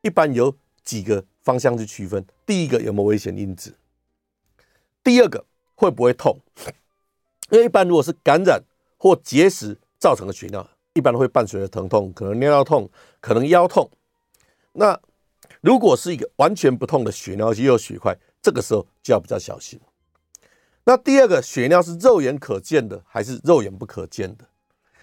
[0.00, 0.54] 一般有
[0.84, 2.24] 几个方向去区分。
[2.46, 3.74] 第一个有没有危险因子？
[5.02, 6.38] 第二个会不会痛？
[7.50, 8.62] 因为一般如果是感染
[9.04, 12.88] 或结石造成的血尿，一般会伴随着疼痛，可能尿尿痛，
[13.20, 13.90] 可能腰痛。
[14.72, 14.98] 那
[15.60, 19.78] 如果是一个完全不痛的血尿，而且又有血块，这个时候就要比较小心。
[20.84, 24.46] 那第二个血尿是肉眼可见的还是肉眼不可见的？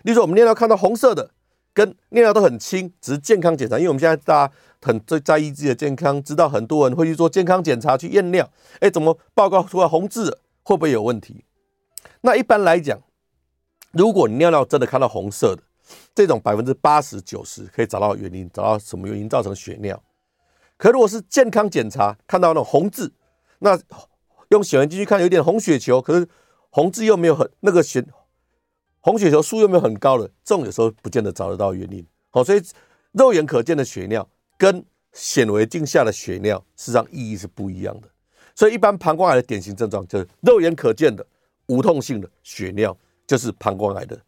[0.01, 1.29] 例如说我们尿尿看到红色的。
[1.73, 11.45] 跟尿尿都很轻，只是健康检查，因为我们现在大家很最在意自己的健康，知道很多人会去做健康检查去验尿，哎，怎么报告出来红字，会不会有问题？
[12.19, 12.99] 那一般来讲，
[13.91, 15.63] 如果你尿尿真的看到红色的，
[16.15, 20.01] 这种百分之八十九十可以找到原因，找到什么原因造成血尿。
[20.77, 23.11] 可如果是健康检查看到那种红字，
[23.59, 23.79] 那
[24.49, 26.27] 用显微镜去看有点红血球，可是
[26.69, 28.05] 红字又没有很那个血。
[29.01, 32.05] 红血球数又没有很高的，这种有时候不见得找得到原因。
[32.29, 32.61] 好，所以
[33.13, 34.27] 肉眼可见的血尿
[34.57, 38.07] 跟显微镜下的血尿，事实上意义是不一样的。
[38.53, 41.25] 所以一般膀胱癌的典型症状就是肉眼可见的
[41.65, 42.95] 无痛性的血尿，
[43.31, 44.19] 就是膀胱癌的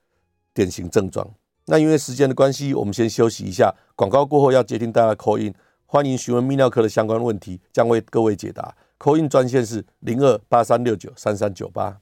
[0.54, 1.30] 典型症状。
[1.66, 3.70] 那因为时间的关系，我们先休息一下。
[3.98, 5.54] 广告过后要接听大家 call in，
[5.86, 8.74] 欢迎询问泌尿科的相关问题，将为各位解答。
[8.98, 11.98] call in 专线是零二八三六九三三九八。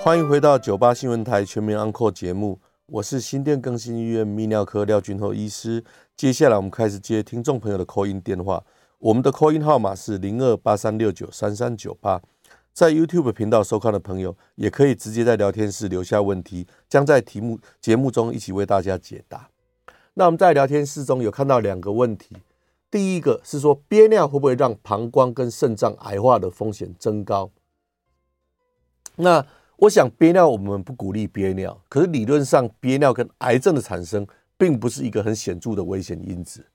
[0.00, 5.84] 欢迎回到九八新闻台全民安扣节目，我是新店更新医院泌尿科廖俊厚医师。
[6.16, 8.64] 接下来我们开始接听众朋友的 call in 电话，
[8.98, 12.20] 我们的 call in 号码是零二八三六九三三九八。
[12.76, 19.48] 在 YouTube 频道收看的朋友，也可以直接在聊天室留下问题，将在题目节目中一起为大家解答。
[20.12, 22.36] 那我们在聊天室中有看到两个问题，
[22.90, 27.50] 第一个是说憋尿会不会让膀胱跟肾脏癌化的风险增高？
[29.14, 29.46] 那
[29.78, 31.80] 我想憋尿，我们不鼓励憋尿。
[31.88, 34.26] 可是理论上，憋尿跟癌症的产生，
[34.58, 36.66] 并不是一个很显著的危险因子。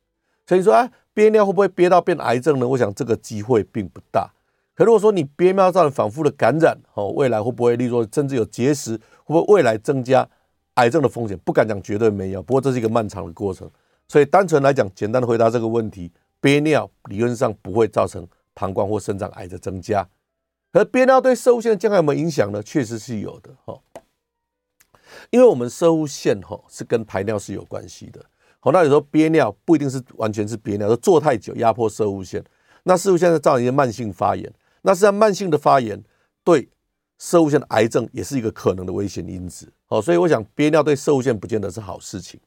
[0.48, 2.68] 所以说啊，憋尿会不会憋到变癌症呢？
[2.70, 4.32] 我想这个机会并不大。
[4.74, 10.28] 可如果说你憋尿造成反复的感染，哦，未来会不会，例如说甚至有结石，会不会未来增加
[10.76, 11.38] 癌症的风险？
[11.40, 13.70] 不敢讲绝对没有，不过这是一个漫长的过程。
[14.08, 20.08] 所以单纯来讲，简单的回答这个问题，憋尿理论上不会造成膀胱或肾脏癌的增加。
[20.74, 22.64] 可憋尿对射物腺的健康有没有影响呢？
[22.64, 23.78] 确实是有的哈，
[25.30, 28.26] 因为我们射物腺哈是跟排尿是有关系的。
[28.62, 32.44] 好，那有时候憋尿不一定是完全是憋尿，说坐太久压迫射物腺，
[32.84, 34.52] 那摄护腺造成一些慢性发炎，
[34.82, 36.04] 那实际上慢性的发炎
[36.44, 36.70] 对
[37.18, 39.72] 摄护腺的癌症也是一个可能的危险因子。
[39.86, 42.40] 好，所以我想憋尿对摄护腺不见得是好事情。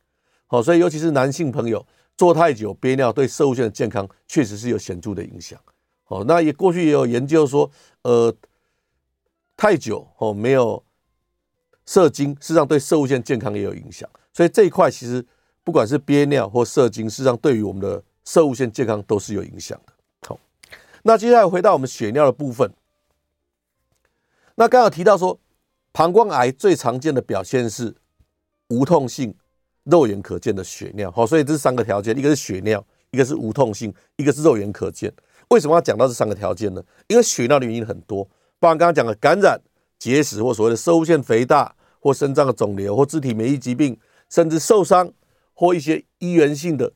[0.46, 5.58] 好，所以尤其是男性朋友坐太久憋尿对摄护腺的健康确实是有显著的影响。
[6.08, 7.70] 哦，那也过去也有研究说，
[8.02, 8.34] 呃，
[9.56, 10.84] 太久哦没有
[11.86, 14.08] 射精，事实上对摄护腺健康也有影响。
[14.32, 15.24] 所以这一块其实
[15.62, 19.93] 不管是憋尿或射精，事实上对于我们的摄护腺健康都是有影响的。
[21.06, 22.72] 那接下来回到我们血尿的部分。
[24.54, 25.38] 那刚刚提到说，
[25.92, 27.94] 膀胱癌最常见的表现是
[28.68, 29.34] 无痛性、
[29.82, 31.10] 肉眼可见的血尿。
[31.10, 35.12] 好，所以这三个条件：一个是血尿，一个是无痛性，一个是肉眼可见。
[35.48, 36.82] 为什么要讲到这三个条件呢？
[37.08, 38.24] 因为血尿的原因很多，
[38.58, 39.60] 包括刚刚讲的感染、
[39.98, 43.98] 结石或所谓的摄护腺肥大，或肾脏的肿瘤，或肢体免疫疾病，
[44.30, 45.12] 甚至受伤
[45.52, 46.90] 或一些医源性的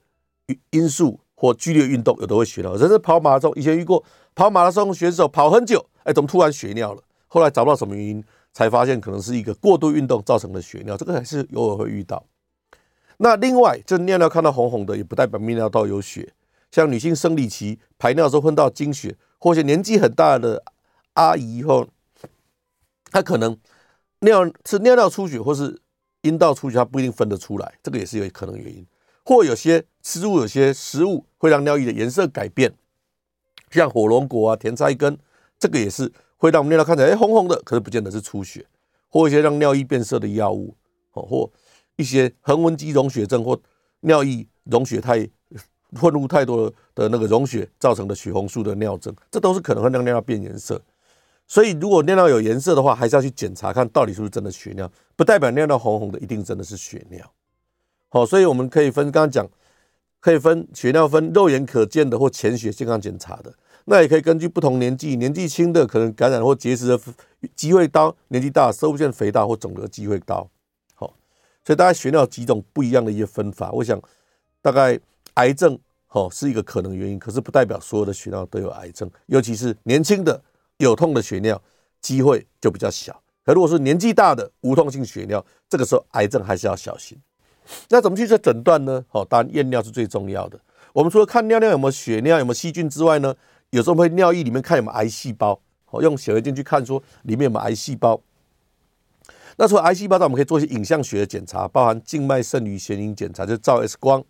[0.71, 2.77] 因素或剧烈运动，有的会血尿。
[2.77, 4.03] 甚至跑马拉松，以前遇过
[4.35, 7.03] 跑马拉松选手跑很久，哎，怎么突然血尿了？
[7.29, 10.97] 后来找不到什么原因，才发现可能是一个过度运动造成的血尿。
[10.97, 12.25] 这个还是偶尔会遇到。
[13.19, 16.35] 那另外，这尿尿看到红红的，也不代表泌尿道有血。
[16.73, 20.65] 像女性生理期排尿的时候混到经血，或者年纪很大的
[21.13, 21.87] 阿姨后
[23.11, 23.57] 他可能
[24.21, 25.81] 尿是尿尿出血，或是
[26.23, 28.85] 阴道出血，他不一定分得出来，这个也是有可能原因。
[29.25, 32.73] 或有些食物，有些食物会让尿液的颜色改变，
[33.71, 35.19] 像火龙果啊、甜菜根，
[35.59, 38.65] 这个也是会让我们尿道看起来哎红红的，可是不见得是出血。
[39.11, 40.75] 或一些让尿液变色的药物，
[41.13, 41.51] 哦，或
[41.97, 43.61] 一些横纹肌溶血症或
[44.01, 45.29] 尿液溶血太
[46.01, 50.81] 混入太多的那个溶血造成的血红素的尿症，这都是可能会让尿尿变颜色。
[51.47, 57.31] 所以，如果尿尿有颜色的话，还是要去检查，看到底是不是真的血尿，不代表尿尿红红的一定真的是血尿。
[58.09, 59.47] 好，所以我们可以分，刚刚讲
[60.21, 63.53] 可以分血尿分肉眼可见的或潜血健康检查的，
[63.85, 67.01] 那也可以根据不同年纪，年纪轻的可能感染或结石的
[67.55, 70.49] 机会高，年纪大摄护腺肥大或肿瘤的机会高。
[70.95, 71.15] 好，
[71.65, 74.01] 所以大概血尿有几种不一样的一些分法，我想
[74.61, 74.99] 大概
[75.35, 80.43] 癌症好是一个可能原因，可是不代表所有的血尿都有癌症，尤其是年轻的。
[80.81, 81.61] 有痛的血尿
[82.01, 87.21] 机会就比较小，可如果是年纪大的无痛性血尿，这个时候癌症还是要小心。
[87.89, 89.05] 那怎么去做诊断呢？
[89.09, 90.59] 好，当然验尿是最重要的。
[90.93, 93.35] 我们除了看尿尿有没有血尿、有没有细菌之外呢，
[93.71, 98.21] 有时候会尿液里面看有没有癌细胞，好，用显微镜去看说里面有没有癌细胞。
[99.57, 104.23] 那除了癌细胞，那我们可以做一些影像学的检查，包含静脉肾盂显影检查，就是照 X 光，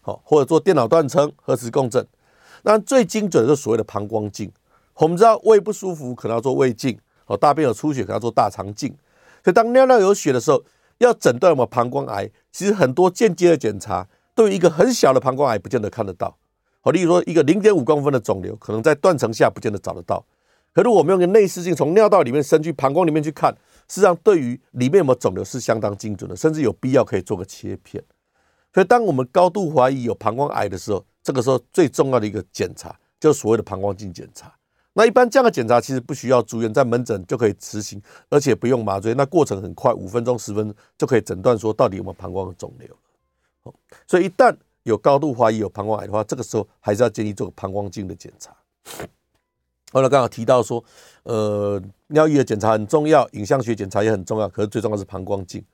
[0.00, 2.06] 好，或者做电脑断层、核磁共振。
[2.62, 4.50] 那最精准的是所谓的膀胱镜。
[4.96, 8.94] 我们知道胃不舒服可能要做胃镜，哦，大便有出血可能要做大肠镜。
[9.42, 10.62] 所以当尿尿有血的时候，
[10.98, 16.38] 要诊断有没有膀胱癌，其实很多间接的检查对于一个很小的膀胱癌不见得看得到。
[16.80, 20.24] 好，例如说一个零点五公分的肿瘤，可能在断层下不见得找得到。
[20.72, 23.52] 可是我们用个内视镜从尿道里面伸去膀胱里面去看，
[23.88, 28.00] 实际上对于里面有没有肿瘤是相当精准的，甚至有必要可以做个切片。
[28.72, 34.52] 所以当我们高度怀疑有膀胱癌的时候，这个时候最重要的一个检查就是所谓的膀胱镜检查。
[34.96, 43.74] 那一般这样的检查其实不需要住院，在门诊就可以执行，而且不用麻醉，那过程很快，五分钟、十分钟就可以诊断说到底有没有膀胱的肿瘤。
[44.06, 48.54] 所以一旦有高度怀疑有膀胱癌的话，这个时候还是要建议做膀胱镜的检查。
[49.92, 50.82] 后来刚好提到说，
[51.24, 55.64] 呃，尿液的检查很重要，影像学检查也很重要，可是最重要是膀胱镜。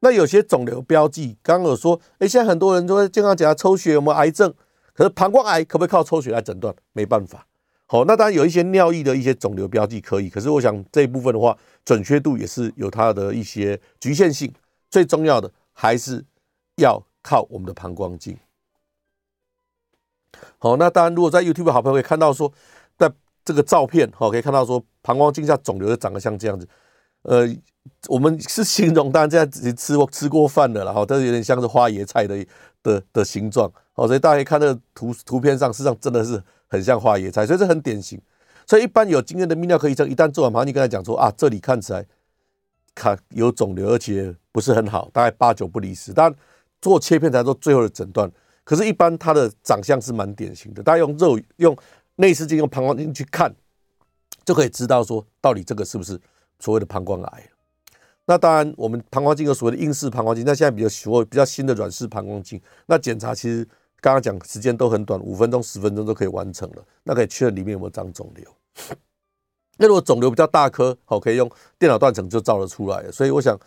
[0.00, 4.52] 那有些肿瘤标记，刚刚有说，哎，现在很多人都会健康检查抽血有没有癌症，
[4.92, 6.74] 可是膀胱癌可不可以靠抽血来诊断？
[6.92, 7.46] 没办法。
[7.86, 14.52] 好，那当然有一些尿液的一些肿瘤标记可以，可是我想这一部分的话，准确度也是有它的一些局限性。
[14.90, 16.24] 最重要的还是
[16.76, 18.36] 要靠我们的膀胱镜。
[20.58, 22.50] 好，那当然，如果在 YouTube 好朋友可以看到说，
[22.96, 23.12] 在
[23.44, 26.66] 这个照片，好，可以看到说膀胱镜下肿瘤就长得像这样子。
[27.22, 27.46] 呃，
[28.08, 32.44] 我们是形容，当然这样子吃过吃过饭的了，哈，但是有点像是花椰菜的
[32.82, 33.70] 的的形状。
[33.92, 36.42] 好，所以大家可以看这图图片上，事实上真的是。
[36.68, 38.20] 很像花椰菜，所以这很典型。
[38.66, 42.06] 所以一般有经验的泌尿科医生，一旦做完膀胱镜，跟他讲说啊，这里看起来
[42.94, 46.14] 看有肿瘤，而且不是很好，大概八九不离十。
[46.14, 46.38] 当然
[46.80, 48.30] 做切片才做最后的诊断。
[48.64, 50.82] 可是，一般他的长相是蛮典型的。
[50.82, 51.76] 大家用肉用
[52.16, 53.54] 内视镜、用膀胱镜去看，
[54.46, 56.18] 就可以知道说到底这个是不是
[56.58, 57.50] 所谓的膀胱癌。
[58.24, 63.68] 那当然，我们膀胱镜有所谓的硬式膀胱镜，那现在比较所谓比较新的软式膀胱镜，那检查其实。
[64.04, 66.84] 刚刚讲时间都很短，五分钟、十分钟都可以完成了。
[67.04, 68.44] 那可以确认里面有没有长肿瘤。
[69.78, 73.10] 那如果肿瘤比较大颗，好，可以用电脑断层就照得出来了。
[73.10, 73.58] 所以我想，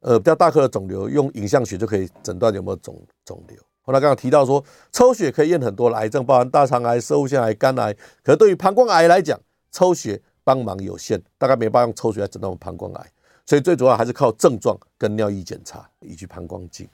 [0.00, 3.56] 呃，比较大颗的肿瘤用影像学就可以诊断有没有肿肿瘤。
[3.82, 7.94] 后来刚刚提到说，抽血可以验很多癌症，包含大肠癌、摄护腺癌、肝癌。
[8.24, 13.06] 可是对于膀胱癌来讲，抽血帮忙有限，大概没办法用抽血来诊断膀胱癌。
[13.46, 16.88] 所以最主要还是靠症状跟尿液检查以及膀胱镜。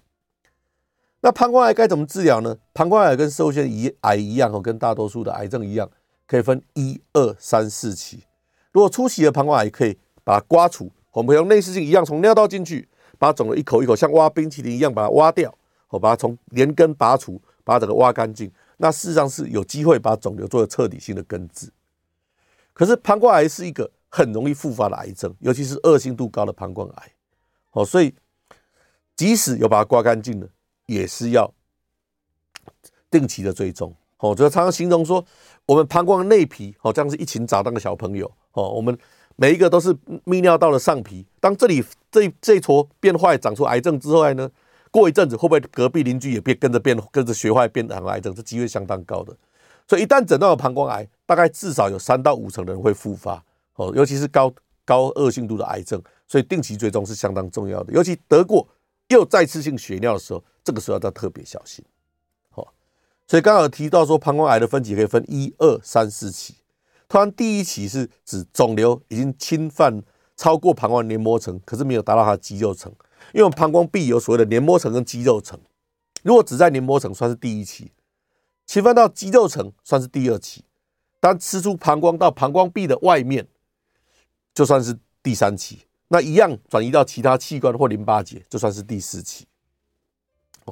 [1.23, 2.57] 那膀胱癌该怎么治疗呢？
[2.73, 5.91] 膀胱癌跟摄护腺癌一样哦，跟大多数的癌症一样，
[6.27, 8.25] 可以分一二三四期。
[8.73, 15.55] 如果初期的膀胱癌，可以把它刮除，我们用内视镜一样从尿道进去，把肿瘤一口一口像挖冰淇淋一样把它挖掉，
[15.89, 18.51] 我把它从连根拔除，把它整个挖干净。
[18.79, 21.71] 那事实上是有机会把肿瘤做彻底性的根治。
[22.73, 27.13] 可是膀胱癌是一个很容易复发的癌症，尤其是恶性度高的膀胱癌。
[27.73, 28.15] 哦，所以
[29.15, 30.49] 即使有把它刮干净了。
[30.91, 31.53] 也是要
[33.09, 35.25] 定期的追踪，哦，就常常形容说，
[35.67, 38.97] 我们膀胱内皮，哦，这样是一群杂当的小朋友，哦，我们
[39.37, 39.95] 每一个都是
[40.27, 41.25] 泌尿道的上皮。
[41.39, 44.51] 当这里这这一撮变坏，长出癌症之后呢，
[44.91, 48.35] 过一阵子会不会隔壁邻居也变跟着变，跟着学坏变成癌症？
[48.35, 49.37] 这机会相当高的。
[49.87, 53.41] 所以一旦诊断有膀胱癌，大概至少有三到五成的人会复发，
[53.77, 54.53] 哦，尤其是高
[54.85, 57.93] 高恶性度的癌症，所以定期追踪是相当重要的。
[57.93, 58.67] 尤其得过
[59.09, 60.43] 又再次性血尿的时候。
[60.71, 61.85] 这个时候要特别小心，
[62.49, 62.73] 好，
[63.27, 66.55] 所以刚刚有提到说，膀胱癌的分级可以分一二三四期。
[67.09, 70.01] 通常第一期是指肿瘤已经侵犯
[70.37, 72.95] 超过膀胱黏膜层，可是没有达到它的肌肉层。
[73.35, 75.59] 因为膀胱壁有所谓的黏膜层跟肌肉层，
[76.23, 77.91] 如果只在黏膜层算是第一期，
[78.65, 80.63] 侵犯到肌肉层算是第二期，
[81.19, 83.49] 当吃出膀胱到膀胱壁的外面，
[84.55, 85.81] 就算是第三期。
[86.07, 89.49] 那一样转移到其他器官或淋巴结，就算是第四期。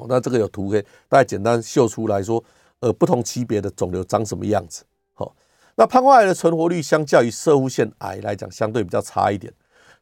[0.09, 2.43] 那这个有图可以大家简单秀出来说，
[2.81, 4.85] 呃，不同级别的肿瘤长什么样子。
[5.15, 5.35] 好，
[5.77, 9.53] 那膀胱癌的存活率相较于射护腺癌来讲，相对比较差一点。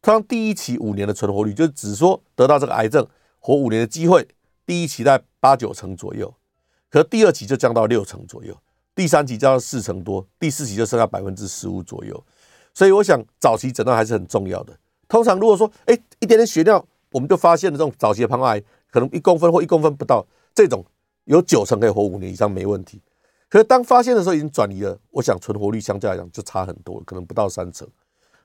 [0.02, 3.06] 通常第一期五年的存活率，就是指说得到这个癌症
[3.38, 4.26] 活五年的机会，
[4.66, 6.32] 第一期在八九成左右，
[6.90, 8.56] 可第二期就降到六成左右，
[8.94, 12.22] 第三期降到四成多，第四期就剩下百分之十五左右。
[12.74, 14.78] 所以我想早期诊断还是很重要的。
[15.08, 18.62] 通常如果说，哎，一点点血尿，我们就发现了这种早期的膀胱癌，
[18.96, 20.82] 可能一公分或一公分不到，这种
[21.24, 22.98] 有九成可以活五年以上没问题。
[23.46, 27.86] 可是当发现的时候已经转移了，我想存活率相对来讲就差很多，可能不到三成。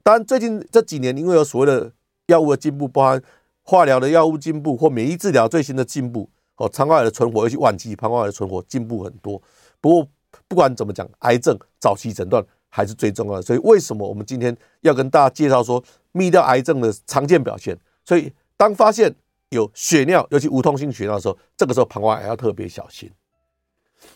[0.04, 1.90] 当然最近这几年因为有所谓的
[2.26, 3.24] 药物的进步，包含
[3.62, 9.42] 化疗的药物进步或免疫治疗最新的进步，哦，膀胱癌的存活，尤其晚期膀胱癌的存活进步很多。
[9.80, 10.08] 不过
[10.50, 13.42] 不管怎么讲，癌症早期诊断还是最重要的。
[13.42, 15.82] 所以为什么我们今天要跟大家介绍说？
[16.14, 19.16] 泌尿癌症的常见表现，所以当发现
[19.52, 23.12] 有血尿，尤其无痛性血尿的时候，这个时候膀胱癌要特别小心。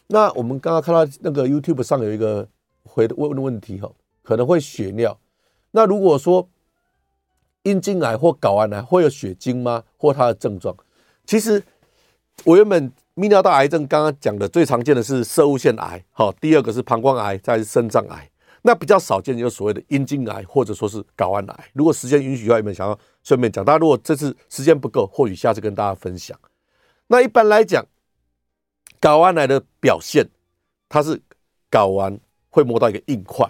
[0.08, 2.48] 那我们刚刚看到那个 YouTube 上有一个
[2.84, 3.92] 回的问问题哈，
[4.24, 5.20] 可能会血尿。
[5.72, 6.50] 那如果说
[7.64, 9.84] 阴茎癌或睾丸癌会有血精吗？
[9.98, 10.76] 或它的症状？
[11.26, 11.62] 其实
[12.46, 18.30] 我原本泌尿道癌症刚刚讲的最常见的是摄护腺癌，好，第二个是膀胱癌，再是肾脏癌。
[18.68, 21.66] 那比较少见，就是所谓的阴茎癌或者说是睾丸癌。
[21.74, 23.64] 如果时间允许的话，有没有想要顺便讲？
[23.64, 26.36] 大家如果这次时间不够，或许下次跟大家分享。
[27.06, 27.86] 那一般来讲，
[29.00, 30.28] 睾丸癌的表现，
[30.90, 31.22] 它是
[31.70, 33.48] 睾丸会摸到一个硬块，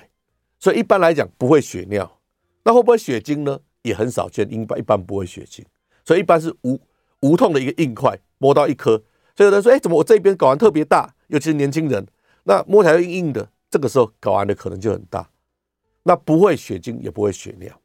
[0.59, 2.19] 所以一般来讲不会血尿。
[2.65, 3.61] 那会不会血精呢？
[3.83, 5.65] 也很少见，一般一般不会血精，
[6.03, 6.77] 所以一般是无
[7.21, 9.01] 无痛的一个硬块摸到一颗。
[9.33, 11.15] 所以有人说，哎，怎么我这边睾丸特别大？
[11.27, 12.05] 尤其是年轻人，
[12.43, 13.49] 那摸起来硬硬的。
[13.75, 15.29] 这个时候睾丸的可能就很大，
[16.03, 17.81] 那不会血精也不会血尿。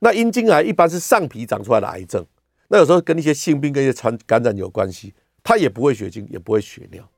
[0.00, 2.26] 那阴茎癌一般是上皮长出来的癌症，
[2.66, 7.08] 那有时候跟一些性病跟一些传感染有关系，它也不会血精也不会血尿。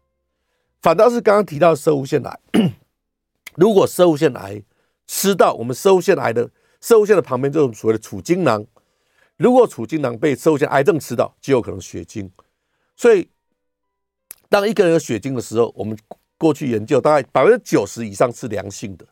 [0.82, 2.38] 反倒是刚刚提到的摄护腺癌，
[3.56, 4.62] 如果摄护腺癌
[5.06, 6.50] 吃到我们摄护腺癌的
[6.82, 8.66] 摄护腺的旁边这种所谓的储精囊，
[9.38, 12.30] 如果储精囊被摄护腺癌症吃到，就有可能血精。
[12.94, 13.30] 所以
[14.50, 15.96] 当一个人有血精的时候，我们
[16.38, 19.06] 过去研究大概百分之九十以上是良性的，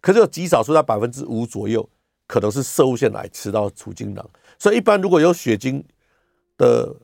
[0.00, 1.88] 可是有极少数在百分之五左右
[2.26, 5.84] 可能是摄护腺癌吃到储精囊，所以一般如果有血精
[6.56, 6.94] 的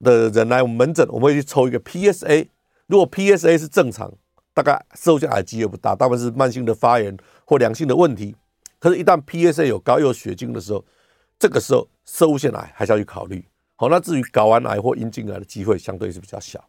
[0.00, 2.48] 的人来我们门诊，我们会去抽一个 PSA，
[2.86, 4.12] 如果 PSA 是正常，
[4.54, 8.34] 大概摄护腺癌机会不大，大部分是慢性的发炎或良性的问题。
[8.78, 10.84] 可是，一旦 PSA 有高又有血精的时候，
[11.36, 13.44] 这个时候摄护腺癌还是要去考虑。
[13.74, 16.64] 好，那至于睾丸癌或阴茎癌的机会相对是比较小。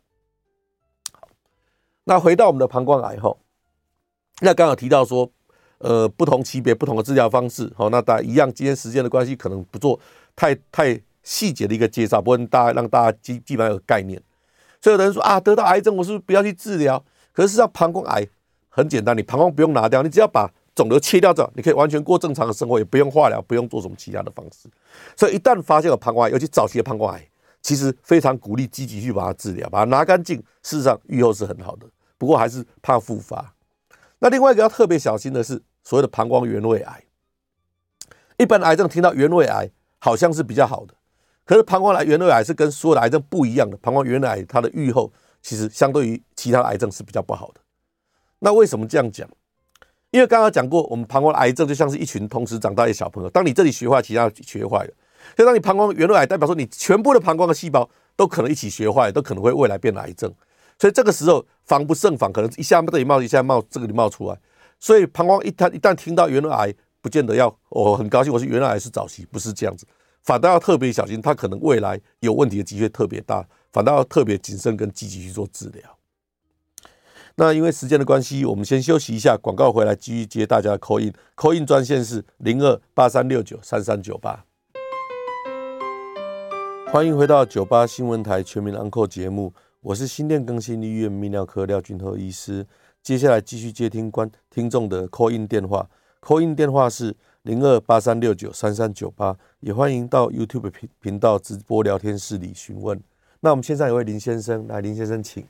[2.10, 3.38] 那回到我们的膀胱癌后，
[4.42, 5.30] 那刚刚提到说，
[5.78, 10.00] 呃，不同级别、不同的治疗方式，好，那大家一样，今天时间的关系，可能不做
[10.36, 14.20] 太太细节的一个介绍，不过大家让大家基基本上有概念。
[14.82, 16.98] 所以有人说啊，得到癌症，我是不是不要去治疗？
[17.32, 18.28] 可是实际上膀胱癌
[18.70, 24.68] 很简单，你膀胱不用拿掉，你只要把肿瘤切掉之后，你可以完全过正常的生活，也不用化疗，不用做什么其他的方式。
[25.16, 27.24] 所以一旦发现有膀胱癌，尤其早期的膀胱癌，
[27.62, 31.86] 其实非常鼓励积极去把它治疗，把它拿干净，事实上预后是很好的。
[32.20, 33.56] 不过还是怕复发。
[34.20, 37.04] 那另外一个要特别小心的是所谓的膀胱原位癌。
[38.38, 40.94] 一般癌症听到原位癌好像是比较好的，
[41.46, 43.76] 可是膀胱癌原位癌是跟所有的癌症不一样的。
[43.78, 45.12] 膀胱原位癌它的预后
[45.42, 47.62] 其实相对于其他癌症是比较不好的。
[48.40, 49.28] 那为什么这样讲？
[50.12, 54.94] 因为刚刚讲过，我们膀胱癌症就像是一群同时长大的小朋友，当你这里学坏，其他学坏了。
[55.36, 60.34] 所以当你膀胱原位癌，代表说你全部的膀胱的细胞都可能一起学坏，都可能会未来变癌症。
[60.80, 64.40] 所以这个时候防不胜防，可能一下这里冒，一下冒这个里冒出来。
[64.80, 69.86] 所以膀胱一旦一旦听到原癌，不见得要我、哦、很高兴，我是原癌是早期，不是这样子，
[70.24, 75.98] 反倒要特别小心，它可能未来有问题的机会特别大，反倒要特别谨慎跟积极去做治疗。
[77.36, 84.46] 那因为时间的关系，我们先休息一下，广告回来继续接大家的 call in，call in 专线是零二八三六九三三九八。
[86.88, 89.54] 欢迎回到九八新闻台全民安扣节目。
[89.82, 92.66] 我是新店更新医院泌尿科廖俊赫医师，
[93.02, 95.88] 接下来继续接听观听众的 call in 电话
[96.22, 103.02] ，call in 电话是零二八三六九三三九八，也欢迎到 YouTube 频频道直播聊天室里询问。
[103.40, 105.48] 那我们线上有位林先生，来林先生请。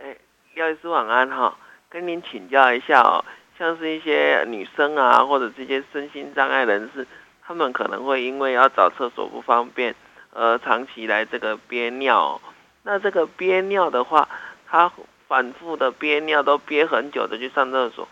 [0.00, 0.16] 哎，
[0.56, 1.56] 廖医师晚安哈，
[1.88, 3.24] 跟您请教一下哦，
[3.56, 7.06] 像是一些女生啊，或者这些身心障碍人士，
[7.40, 9.94] 他们可能会因为要找厕所不方便，
[10.32, 12.40] 而长期来这个憋尿。
[12.88, 14.26] 那这个憋尿的话，
[14.66, 14.90] 他
[15.26, 18.08] 反复的憋尿都憋很久的去上厕所。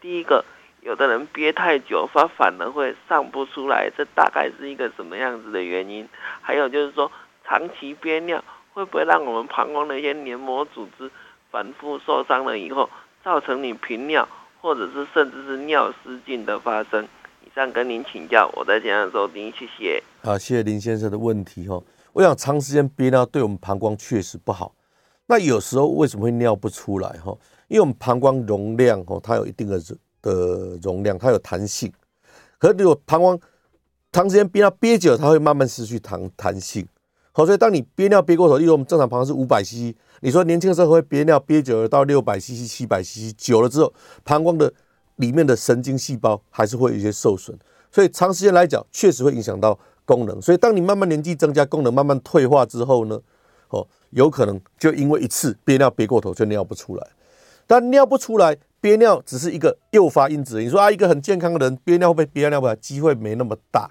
[0.00, 0.44] 第一个，
[0.82, 6.08] 有的人憋太久，他反而会上不出来，这大概是一个什么样子的原因？
[6.40, 7.10] 还有就是说，
[7.44, 11.10] 长期憋尿会不会让我们膀胱的一些黏膜组织
[11.50, 12.88] 反复受伤了以后，
[13.24, 14.28] 造成你频尿，
[14.60, 17.02] 或者是甚至是尿失禁的发生？
[17.44, 20.00] 以上跟您请教，我在讲的时候，您谢谢。
[20.22, 21.82] 好，谢谢林先生的问题哦。
[22.12, 24.74] 我想长时间憋尿对我们膀胱确实不好。
[25.26, 27.36] 那有时候为什么会尿不出来哈？
[27.68, 29.80] 因为我们膀胱容量哦，它有一定的
[30.20, 31.92] 的容量，它有弹性。
[32.58, 33.38] 可是如果膀胱
[34.10, 36.84] 长时间憋尿憋久了，它会慢慢失去弹弹性。
[37.32, 43.92] 好，所以当你憋尿憋过头，例如我们正常膀胱是五百 cc，你说年轻的时候会憋尿憋久了到六百 cc、七百 cc，久了之后，
[44.24, 44.72] 膀胱的
[45.16, 47.56] 里面的神经细胞还是会有一些受损。
[47.92, 49.78] 所以长时间来讲，确实会影响到
[50.10, 50.42] 功能。
[50.42, 53.20] 所以当你慢慢年纪增加，功能慢慢退化之后呢，
[53.68, 57.06] 哦，有可能就因为一次憋尿憋过头就尿不出来。
[57.68, 60.60] 但尿不出来，憋尿只是一个诱发因子。
[60.60, 62.76] 你说啊，一个很健康的人憋尿会不会憋尿不出来？
[62.76, 63.88] 机会没那么大。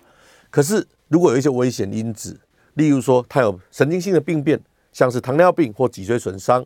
[0.49, 2.38] 可是如果有一些危险因子，
[2.74, 4.59] 例如说他有神经性的病变，
[4.91, 6.65] 像是糖尿病或脊髓损伤，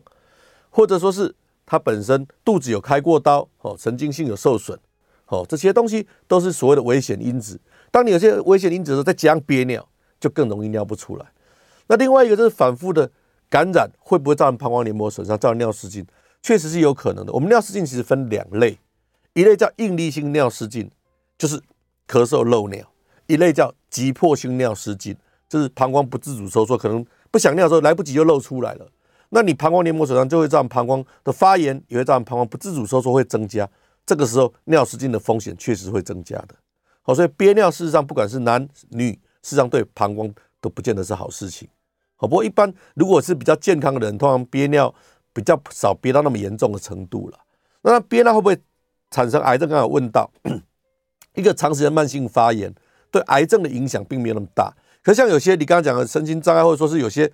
[0.70, 1.32] 或者说是
[1.64, 4.76] 他本身肚子有开过刀，哦，神经性有受损，
[5.28, 7.60] 哦，这些东西都是所谓的危险因子。
[7.94, 9.88] 当你有些危险因子的时候，再加上憋尿，
[10.18, 11.24] 就更容易尿不出来。
[11.86, 13.08] 那另外一个就是反复的
[13.48, 16.04] 感染，会不会造成膀胱黏膜损伤，造成尿失禁？
[16.42, 17.32] 确实是有可能的。
[17.32, 18.76] 我们尿失禁其实分两类，
[19.34, 20.90] 一类叫应力性尿失禁，
[21.38, 21.56] 就是
[22.08, 22.82] 咳嗽漏尿；
[23.28, 25.16] 一类叫急迫性尿失禁，
[25.48, 28.88] 就是膀胱不自主收缩，可能不想尿的时候来不及就漏出来了。
[29.28, 33.70] 那你膀胱黏膜损伤就会造成膀胱的发炎，也会造成膀胱不自主收缩会增加。
[34.04, 36.56] 这个时候尿失禁的风险确实会增加的。
[37.04, 41.68] 好，所以憋尿事实上不管是男女，事实上对膀胱都不见得是好事情。
[42.16, 44.92] 好，不过一般如果是比较健康的人，通常憋尿。
[45.36, 47.38] 比较少憋到那么严重的程度了，
[47.82, 48.56] 那憋尿会不会
[49.10, 49.68] 产生癌症？
[49.68, 50.30] 刚刚有问到，
[51.34, 52.72] 一个长时间慢性发炎
[53.10, 54.72] 对癌症的影响并没有那么大。
[55.02, 57.26] 可像有些你刚刚讲的神经障碍，或者说是有些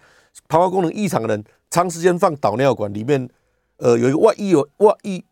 [0.48, 3.28] 膀胱功能异常的人，长时间放导尿管里面，
[3.76, 5.22] 呃，有一个外溢有外溢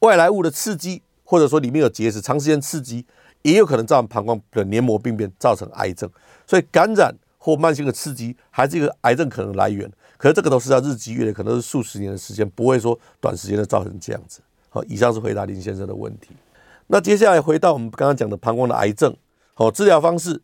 [0.00, 3.06] 外来物的刺激，或者说里面有结石，长时间刺激
[3.42, 6.10] 也有可能造成膀胱的黏膜病变，造成癌症。
[6.46, 9.90] 所以感染或慢性的刺激还是一个癌症可能来源。
[10.16, 14.40] 可是这个都是要日积月累，可能是数十年的时间，不会说短时间的造成这样子。
[14.68, 16.30] 好，以上是回答林先生的问题。
[16.88, 19.16] 那接下来回到我们刚刚讲的膀胱的癌症，
[19.54, 20.42] 好，治疗方式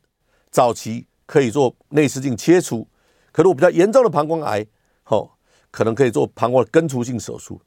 [0.51, 2.89] 早期可以做内视镜切除，
[3.33, 4.67] 可如果比较严重的膀胱癌，
[5.03, 5.37] 好，
[5.71, 7.61] 可能可以做膀胱的根除性手术。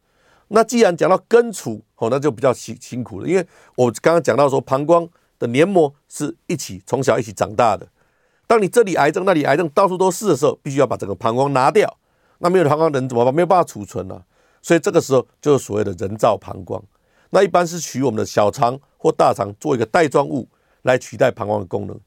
[0.47, 5.07] 那既然讲到根除，好，那就比较辛辛苦了，因为我刚刚讲到说膀胱
[5.39, 7.87] 的黏膜是一起从小一起长大的，
[8.45, 11.97] 当你这里癌症那里癌症到处都是的时候，必须要把整个膀胱拿掉。
[12.39, 13.33] 那没有膀胱能怎么办？
[13.33, 14.23] 没有办法储存了，啊，
[14.61, 16.81] 所以这个时候就是所谓的人造膀胱。
[17.31, 20.47] 那一般是取我们的小肠或大肠做一个带状物
[20.83, 21.99] 来取代膀胱的功能。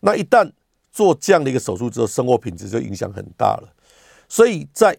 [0.00, 0.50] 那一旦
[0.92, 3.68] 做这样的一个手术之后，生活品质就影响很大了。
[4.28, 4.96] 所以在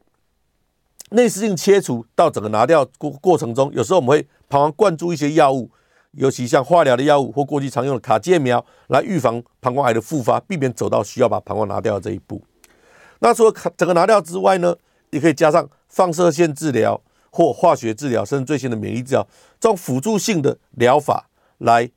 [1.11, 5.71] 内视镜切除到整个拿掉过过程中，有时候我们会膀胱灌注一些药物，
[6.15, 12.41] 尤其像化疗的药物或过去常用的卡介苗来预防膀胱癌的复发，避免走到需要把膀胱拿掉的这一步。
[13.19, 14.75] 那除了整个拿掉之外呢，
[15.09, 17.01] 也可以加上放射线治疗
[17.31, 19.27] 或化学治疗，甚至最新的免疫治疗
[19.59, 21.89] 这种辅助性的疗法，来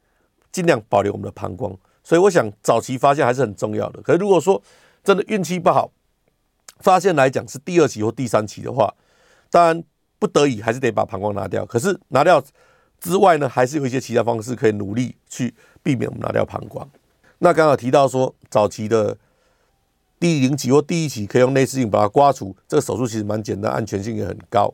[0.50, 1.76] 尽量保留我们的膀胱。
[2.02, 4.00] 所以我想早期发现还是很重要的。
[4.02, 4.62] 可是如果说
[5.04, 5.90] 真的运气不好，
[6.80, 8.92] 发现来讲是第二期或第三期的话，
[9.50, 9.82] 当然
[10.18, 11.66] 不得已还是得把膀胱拿掉。
[11.66, 12.42] 可是拿掉
[13.00, 16.88] 之外呢，还是有一些其他方式可以努力去避免我们拿掉膀胱。
[17.38, 19.16] 那刚刚提到说早期的。
[20.20, 24.68] 第零期或第一期可以用内视镜把它刮除，这个手术其实蛮简单，安全性也很高。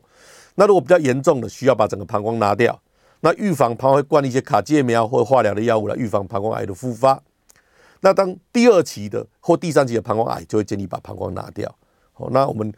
[0.55, 2.81] 那如果比较严重的，需要把整个膀胱拿掉，
[3.19, 7.21] 那预防膀胱会灌一些卡介苗或化疗的药物来预防膀胱癌的复发。
[7.99, 11.71] 那当第二期的或第三期的膀胱癌，就会建议把膀胱拿掉。
[12.13, 12.73] 好，那我们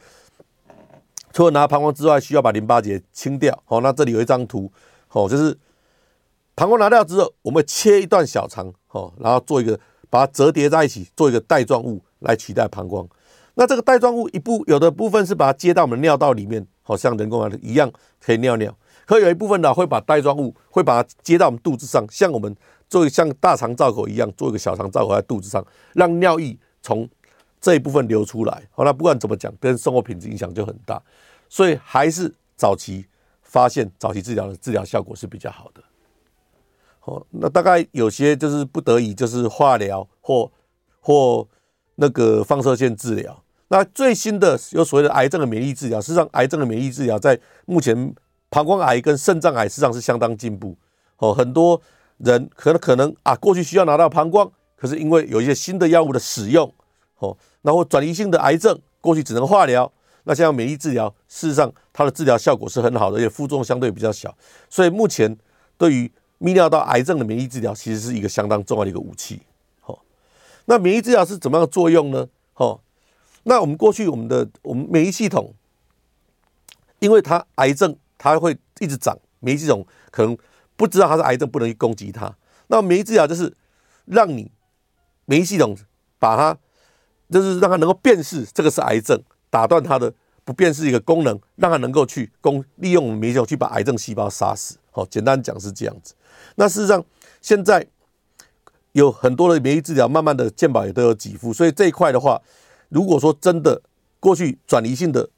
[1.32, 3.58] 除了拿膀胱之外，需要把淋巴结清掉。
[3.64, 4.70] 好，那这里有一张图，
[5.26, 5.57] 哦，就是
[6.55, 12.01] 膀胱拿掉之后，我们切一段小肠，哦，然后做一个把它折叠在一起，做一个带状物。
[12.22, 13.07] 来取代膀胱，
[13.53, 18.76] 那这个带状物一部有的部分是把它接到我们尿道里面，好像人工的一样可以尿尿。
[19.05, 22.55] 可有一部分呢，会把带状物会把它接到我们肚子上，像我们
[22.89, 25.63] 做像大肠造口一样，做一个小肠造口在肚子上，
[25.93, 27.07] 让尿液从
[27.61, 28.63] 这一部分流出来。
[28.72, 30.99] 好，那不管怎么讲，跟生活品质影响就很大。
[31.47, 33.05] 所以还是早期
[33.48, 35.82] 发现、早期治疗的治疗效果是比较好的。
[37.06, 40.52] 哦，那大概有些就是不得已就是化疗或
[41.00, 41.48] 或
[41.95, 43.43] 那个放射线治疗。
[43.70, 48.14] 那最新的有所谓的癌症的免疫治疗，事实上癌症的免疫治疗在目前
[48.50, 50.76] 膀胱癌跟肾脏癌实际上是相当进步。
[51.18, 51.82] 哦，很多
[52.18, 56.72] 人可能可能啊，过去需要拿到膀胱，可是因为有一些新的药物的使用，
[57.20, 59.91] 哦，那或转移性的癌症过去只能化疗，
[60.28, 64.36] 那现在免疫治疗，事实上它的治疗效果是很好的，而且副作用相对比较小，
[64.69, 65.38] 所以目前
[65.78, 66.11] 对于
[66.41, 69.41] 泌尿道癌症的免疫治疗其实是一个相当重要的一个武器。
[69.86, 69.97] 哦，
[70.65, 72.28] 那免疫治疗是怎么样的作用呢？
[72.55, 72.82] 哦。
[73.43, 75.53] 那我们过去我们的我们免疫系统，
[76.99, 80.38] 因为它癌症它会一直长，免疫系统可能
[80.75, 82.36] 不知道它是癌症，不能去攻击它。
[82.67, 83.55] 那免疫治疗就是
[84.03, 84.51] 让你
[85.23, 85.78] 免疫系统
[86.19, 86.57] 把它，
[87.32, 94.78] 就是让它能够辨识这个是癌症，打断它的不辨识一个功能，让它能够去攻利用我们免疫系统去把癌症细胞杀死。
[94.91, 96.14] 好，简单讲是这样子。
[96.56, 97.04] 那事实上
[97.41, 97.88] 现在
[98.91, 102.41] 有很多的免疫治疗，慢慢的健保也都有给付，所以这一块的话。
[102.89, 103.82] 如果说真的
[104.18, 105.30] 过去转移性的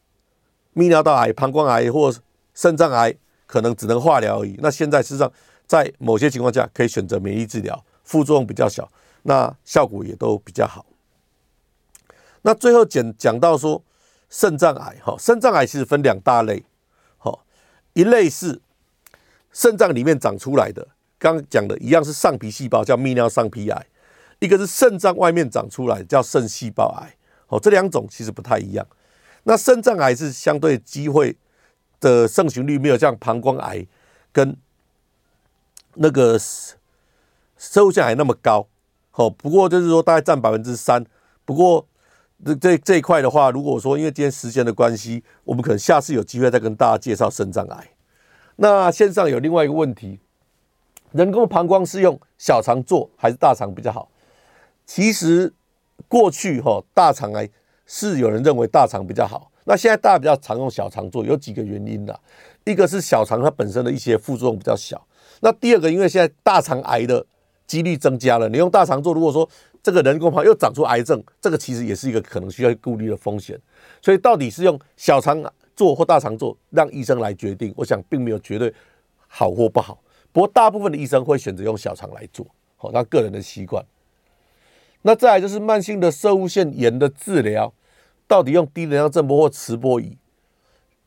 [0.75, 2.13] 泌尿道癌、膀胱癌或
[2.53, 3.15] 肾脏癌
[3.47, 5.33] 可能只能化疗而已，那现在事实上
[5.65, 8.87] 在某些情况下可以选择免疫治疗，副作用比较小，
[9.23, 10.85] 那效果也都比较好。
[12.43, 13.81] 那最后讲讲到说
[14.29, 16.63] 肾脏癌，哈，肾脏癌其实分两大类，
[17.17, 17.39] 哈，
[17.93, 18.61] 一类是
[19.51, 23.81] 肾脏里面长出来的，刚刚讲的一样是上皮细胞，叫泌尿上皮癌；
[24.39, 27.15] 一个是肾脏外面长出来，叫肾细胞癌。
[27.47, 28.85] 哦，这两种其实不太一样。
[29.43, 31.35] 那肾脏癌是相对机会
[31.99, 33.87] 的盛行率没有像膀胱癌
[34.31, 34.55] 跟
[35.95, 38.67] 那个摄护腺癌那么高。
[39.09, 41.03] 好，不过就是说大概占百分之三。
[41.43, 41.87] 不过
[42.45, 47.87] 这这这一块的话，如果说因为今天时间的关系，我们可能下次有机会再跟大家介绍肾脏癌。
[48.57, 50.19] 那线上有另外一个问题：
[51.11, 54.09] 人工膀胱是用小肠做还是大肠比较好？
[54.85, 55.53] 其实。
[56.07, 57.47] 过去哈大肠癌
[57.85, 62.17] 是有人认为大肠比较好，那现在大家比较常用小肠做，有几个原因的，
[62.63, 65.05] 一个是小肠它本身的一些副作用比较小，
[65.41, 67.25] 那第二个因为现在大肠癌的
[67.67, 69.47] 几率增加了，你用大肠做，如果说
[69.81, 73.59] 这个人工旁又长出癌症，这个其实也是一个可能需要顾虑的风险，
[74.01, 75.41] 所以到底是用小肠
[75.75, 78.73] 做或大肠做，让医生来决定，我想并没有绝对
[79.27, 80.01] 好或不好，
[80.31, 83.83] 不过大部分的医生会选择用小肠来做，好，他个人的习惯。
[85.03, 87.73] 那再来就是慢性的摄护腺炎的治疗，
[88.27, 90.17] 到底用低能量震波或磁波仪，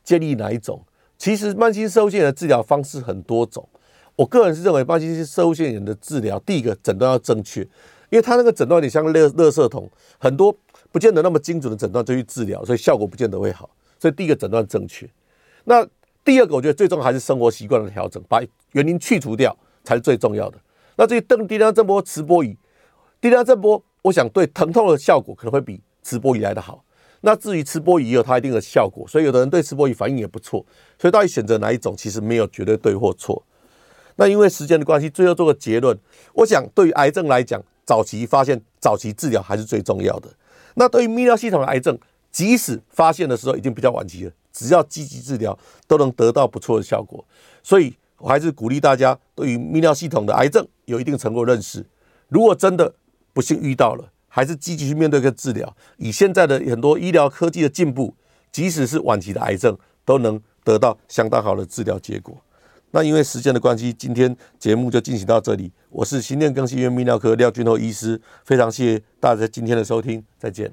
[0.03, 0.83] 建议哪一种？
[1.15, 3.69] 其实慢性摄护腺炎的治疗方式很多种，
[4.15, 7.65] 我个人是认为慢性摄护腺炎的治疗，第一个诊断要正确，
[8.13, 9.89] 因为它那个诊断你像垃垃圾桶，
[10.19, 10.55] 很多
[10.91, 13.67] 不见得那么精准的诊断就去治疗，所以效果不见得会好。
[13.97, 15.09] 所以第一个诊断正确。
[15.63, 15.83] 那
[16.23, 18.39] 第二个，我觉得最重要还是生活习惯的调整，把
[18.73, 20.59] 原因去除掉才是最重要的。
[20.95, 22.55] 那至于邓低量震波、磁波仪。
[23.19, 26.85] 低量震波，我想对疼痛的效果可能会比磁波仪来得好。
[27.21, 30.63] 那至于磁波仪有它一定的效果，所以有的人对磁波仪反应也不错。
[30.99, 33.43] 所以到底选择哪一种，其实没有绝对对或错。
[34.17, 35.97] 那因为时间的关系，最后做个结论。
[36.33, 40.29] 我想对于癌症来讲，早期发现、早期治疗还是最重要的。
[40.75, 41.97] 那对于泌尿系统的癌症，
[42.31, 45.57] 即使发现的时候已经比较晚期了，只要积极治疗，
[45.87, 47.23] 都能得到不错的效果。
[47.61, 51.85] 所以我还是鼓励大家，对于泌尿系统的癌症有一定程度认识。
[52.29, 52.95] 如果真的，
[53.33, 55.75] 不幸遇到了，还是积极去面对跟治疗。
[55.97, 58.15] 以现在的很多医疗科技的进步，
[58.51, 62.35] 即使是晚期的癌症，都能得到相当好的治疗结果。
[62.95, 65.71] 那因为时间的关系，今天节目就进行到这里。
[65.89, 70.71] 我是心电更新医院泌尿科廖俊厚医师，非常谢谢大家今天的收听，再见。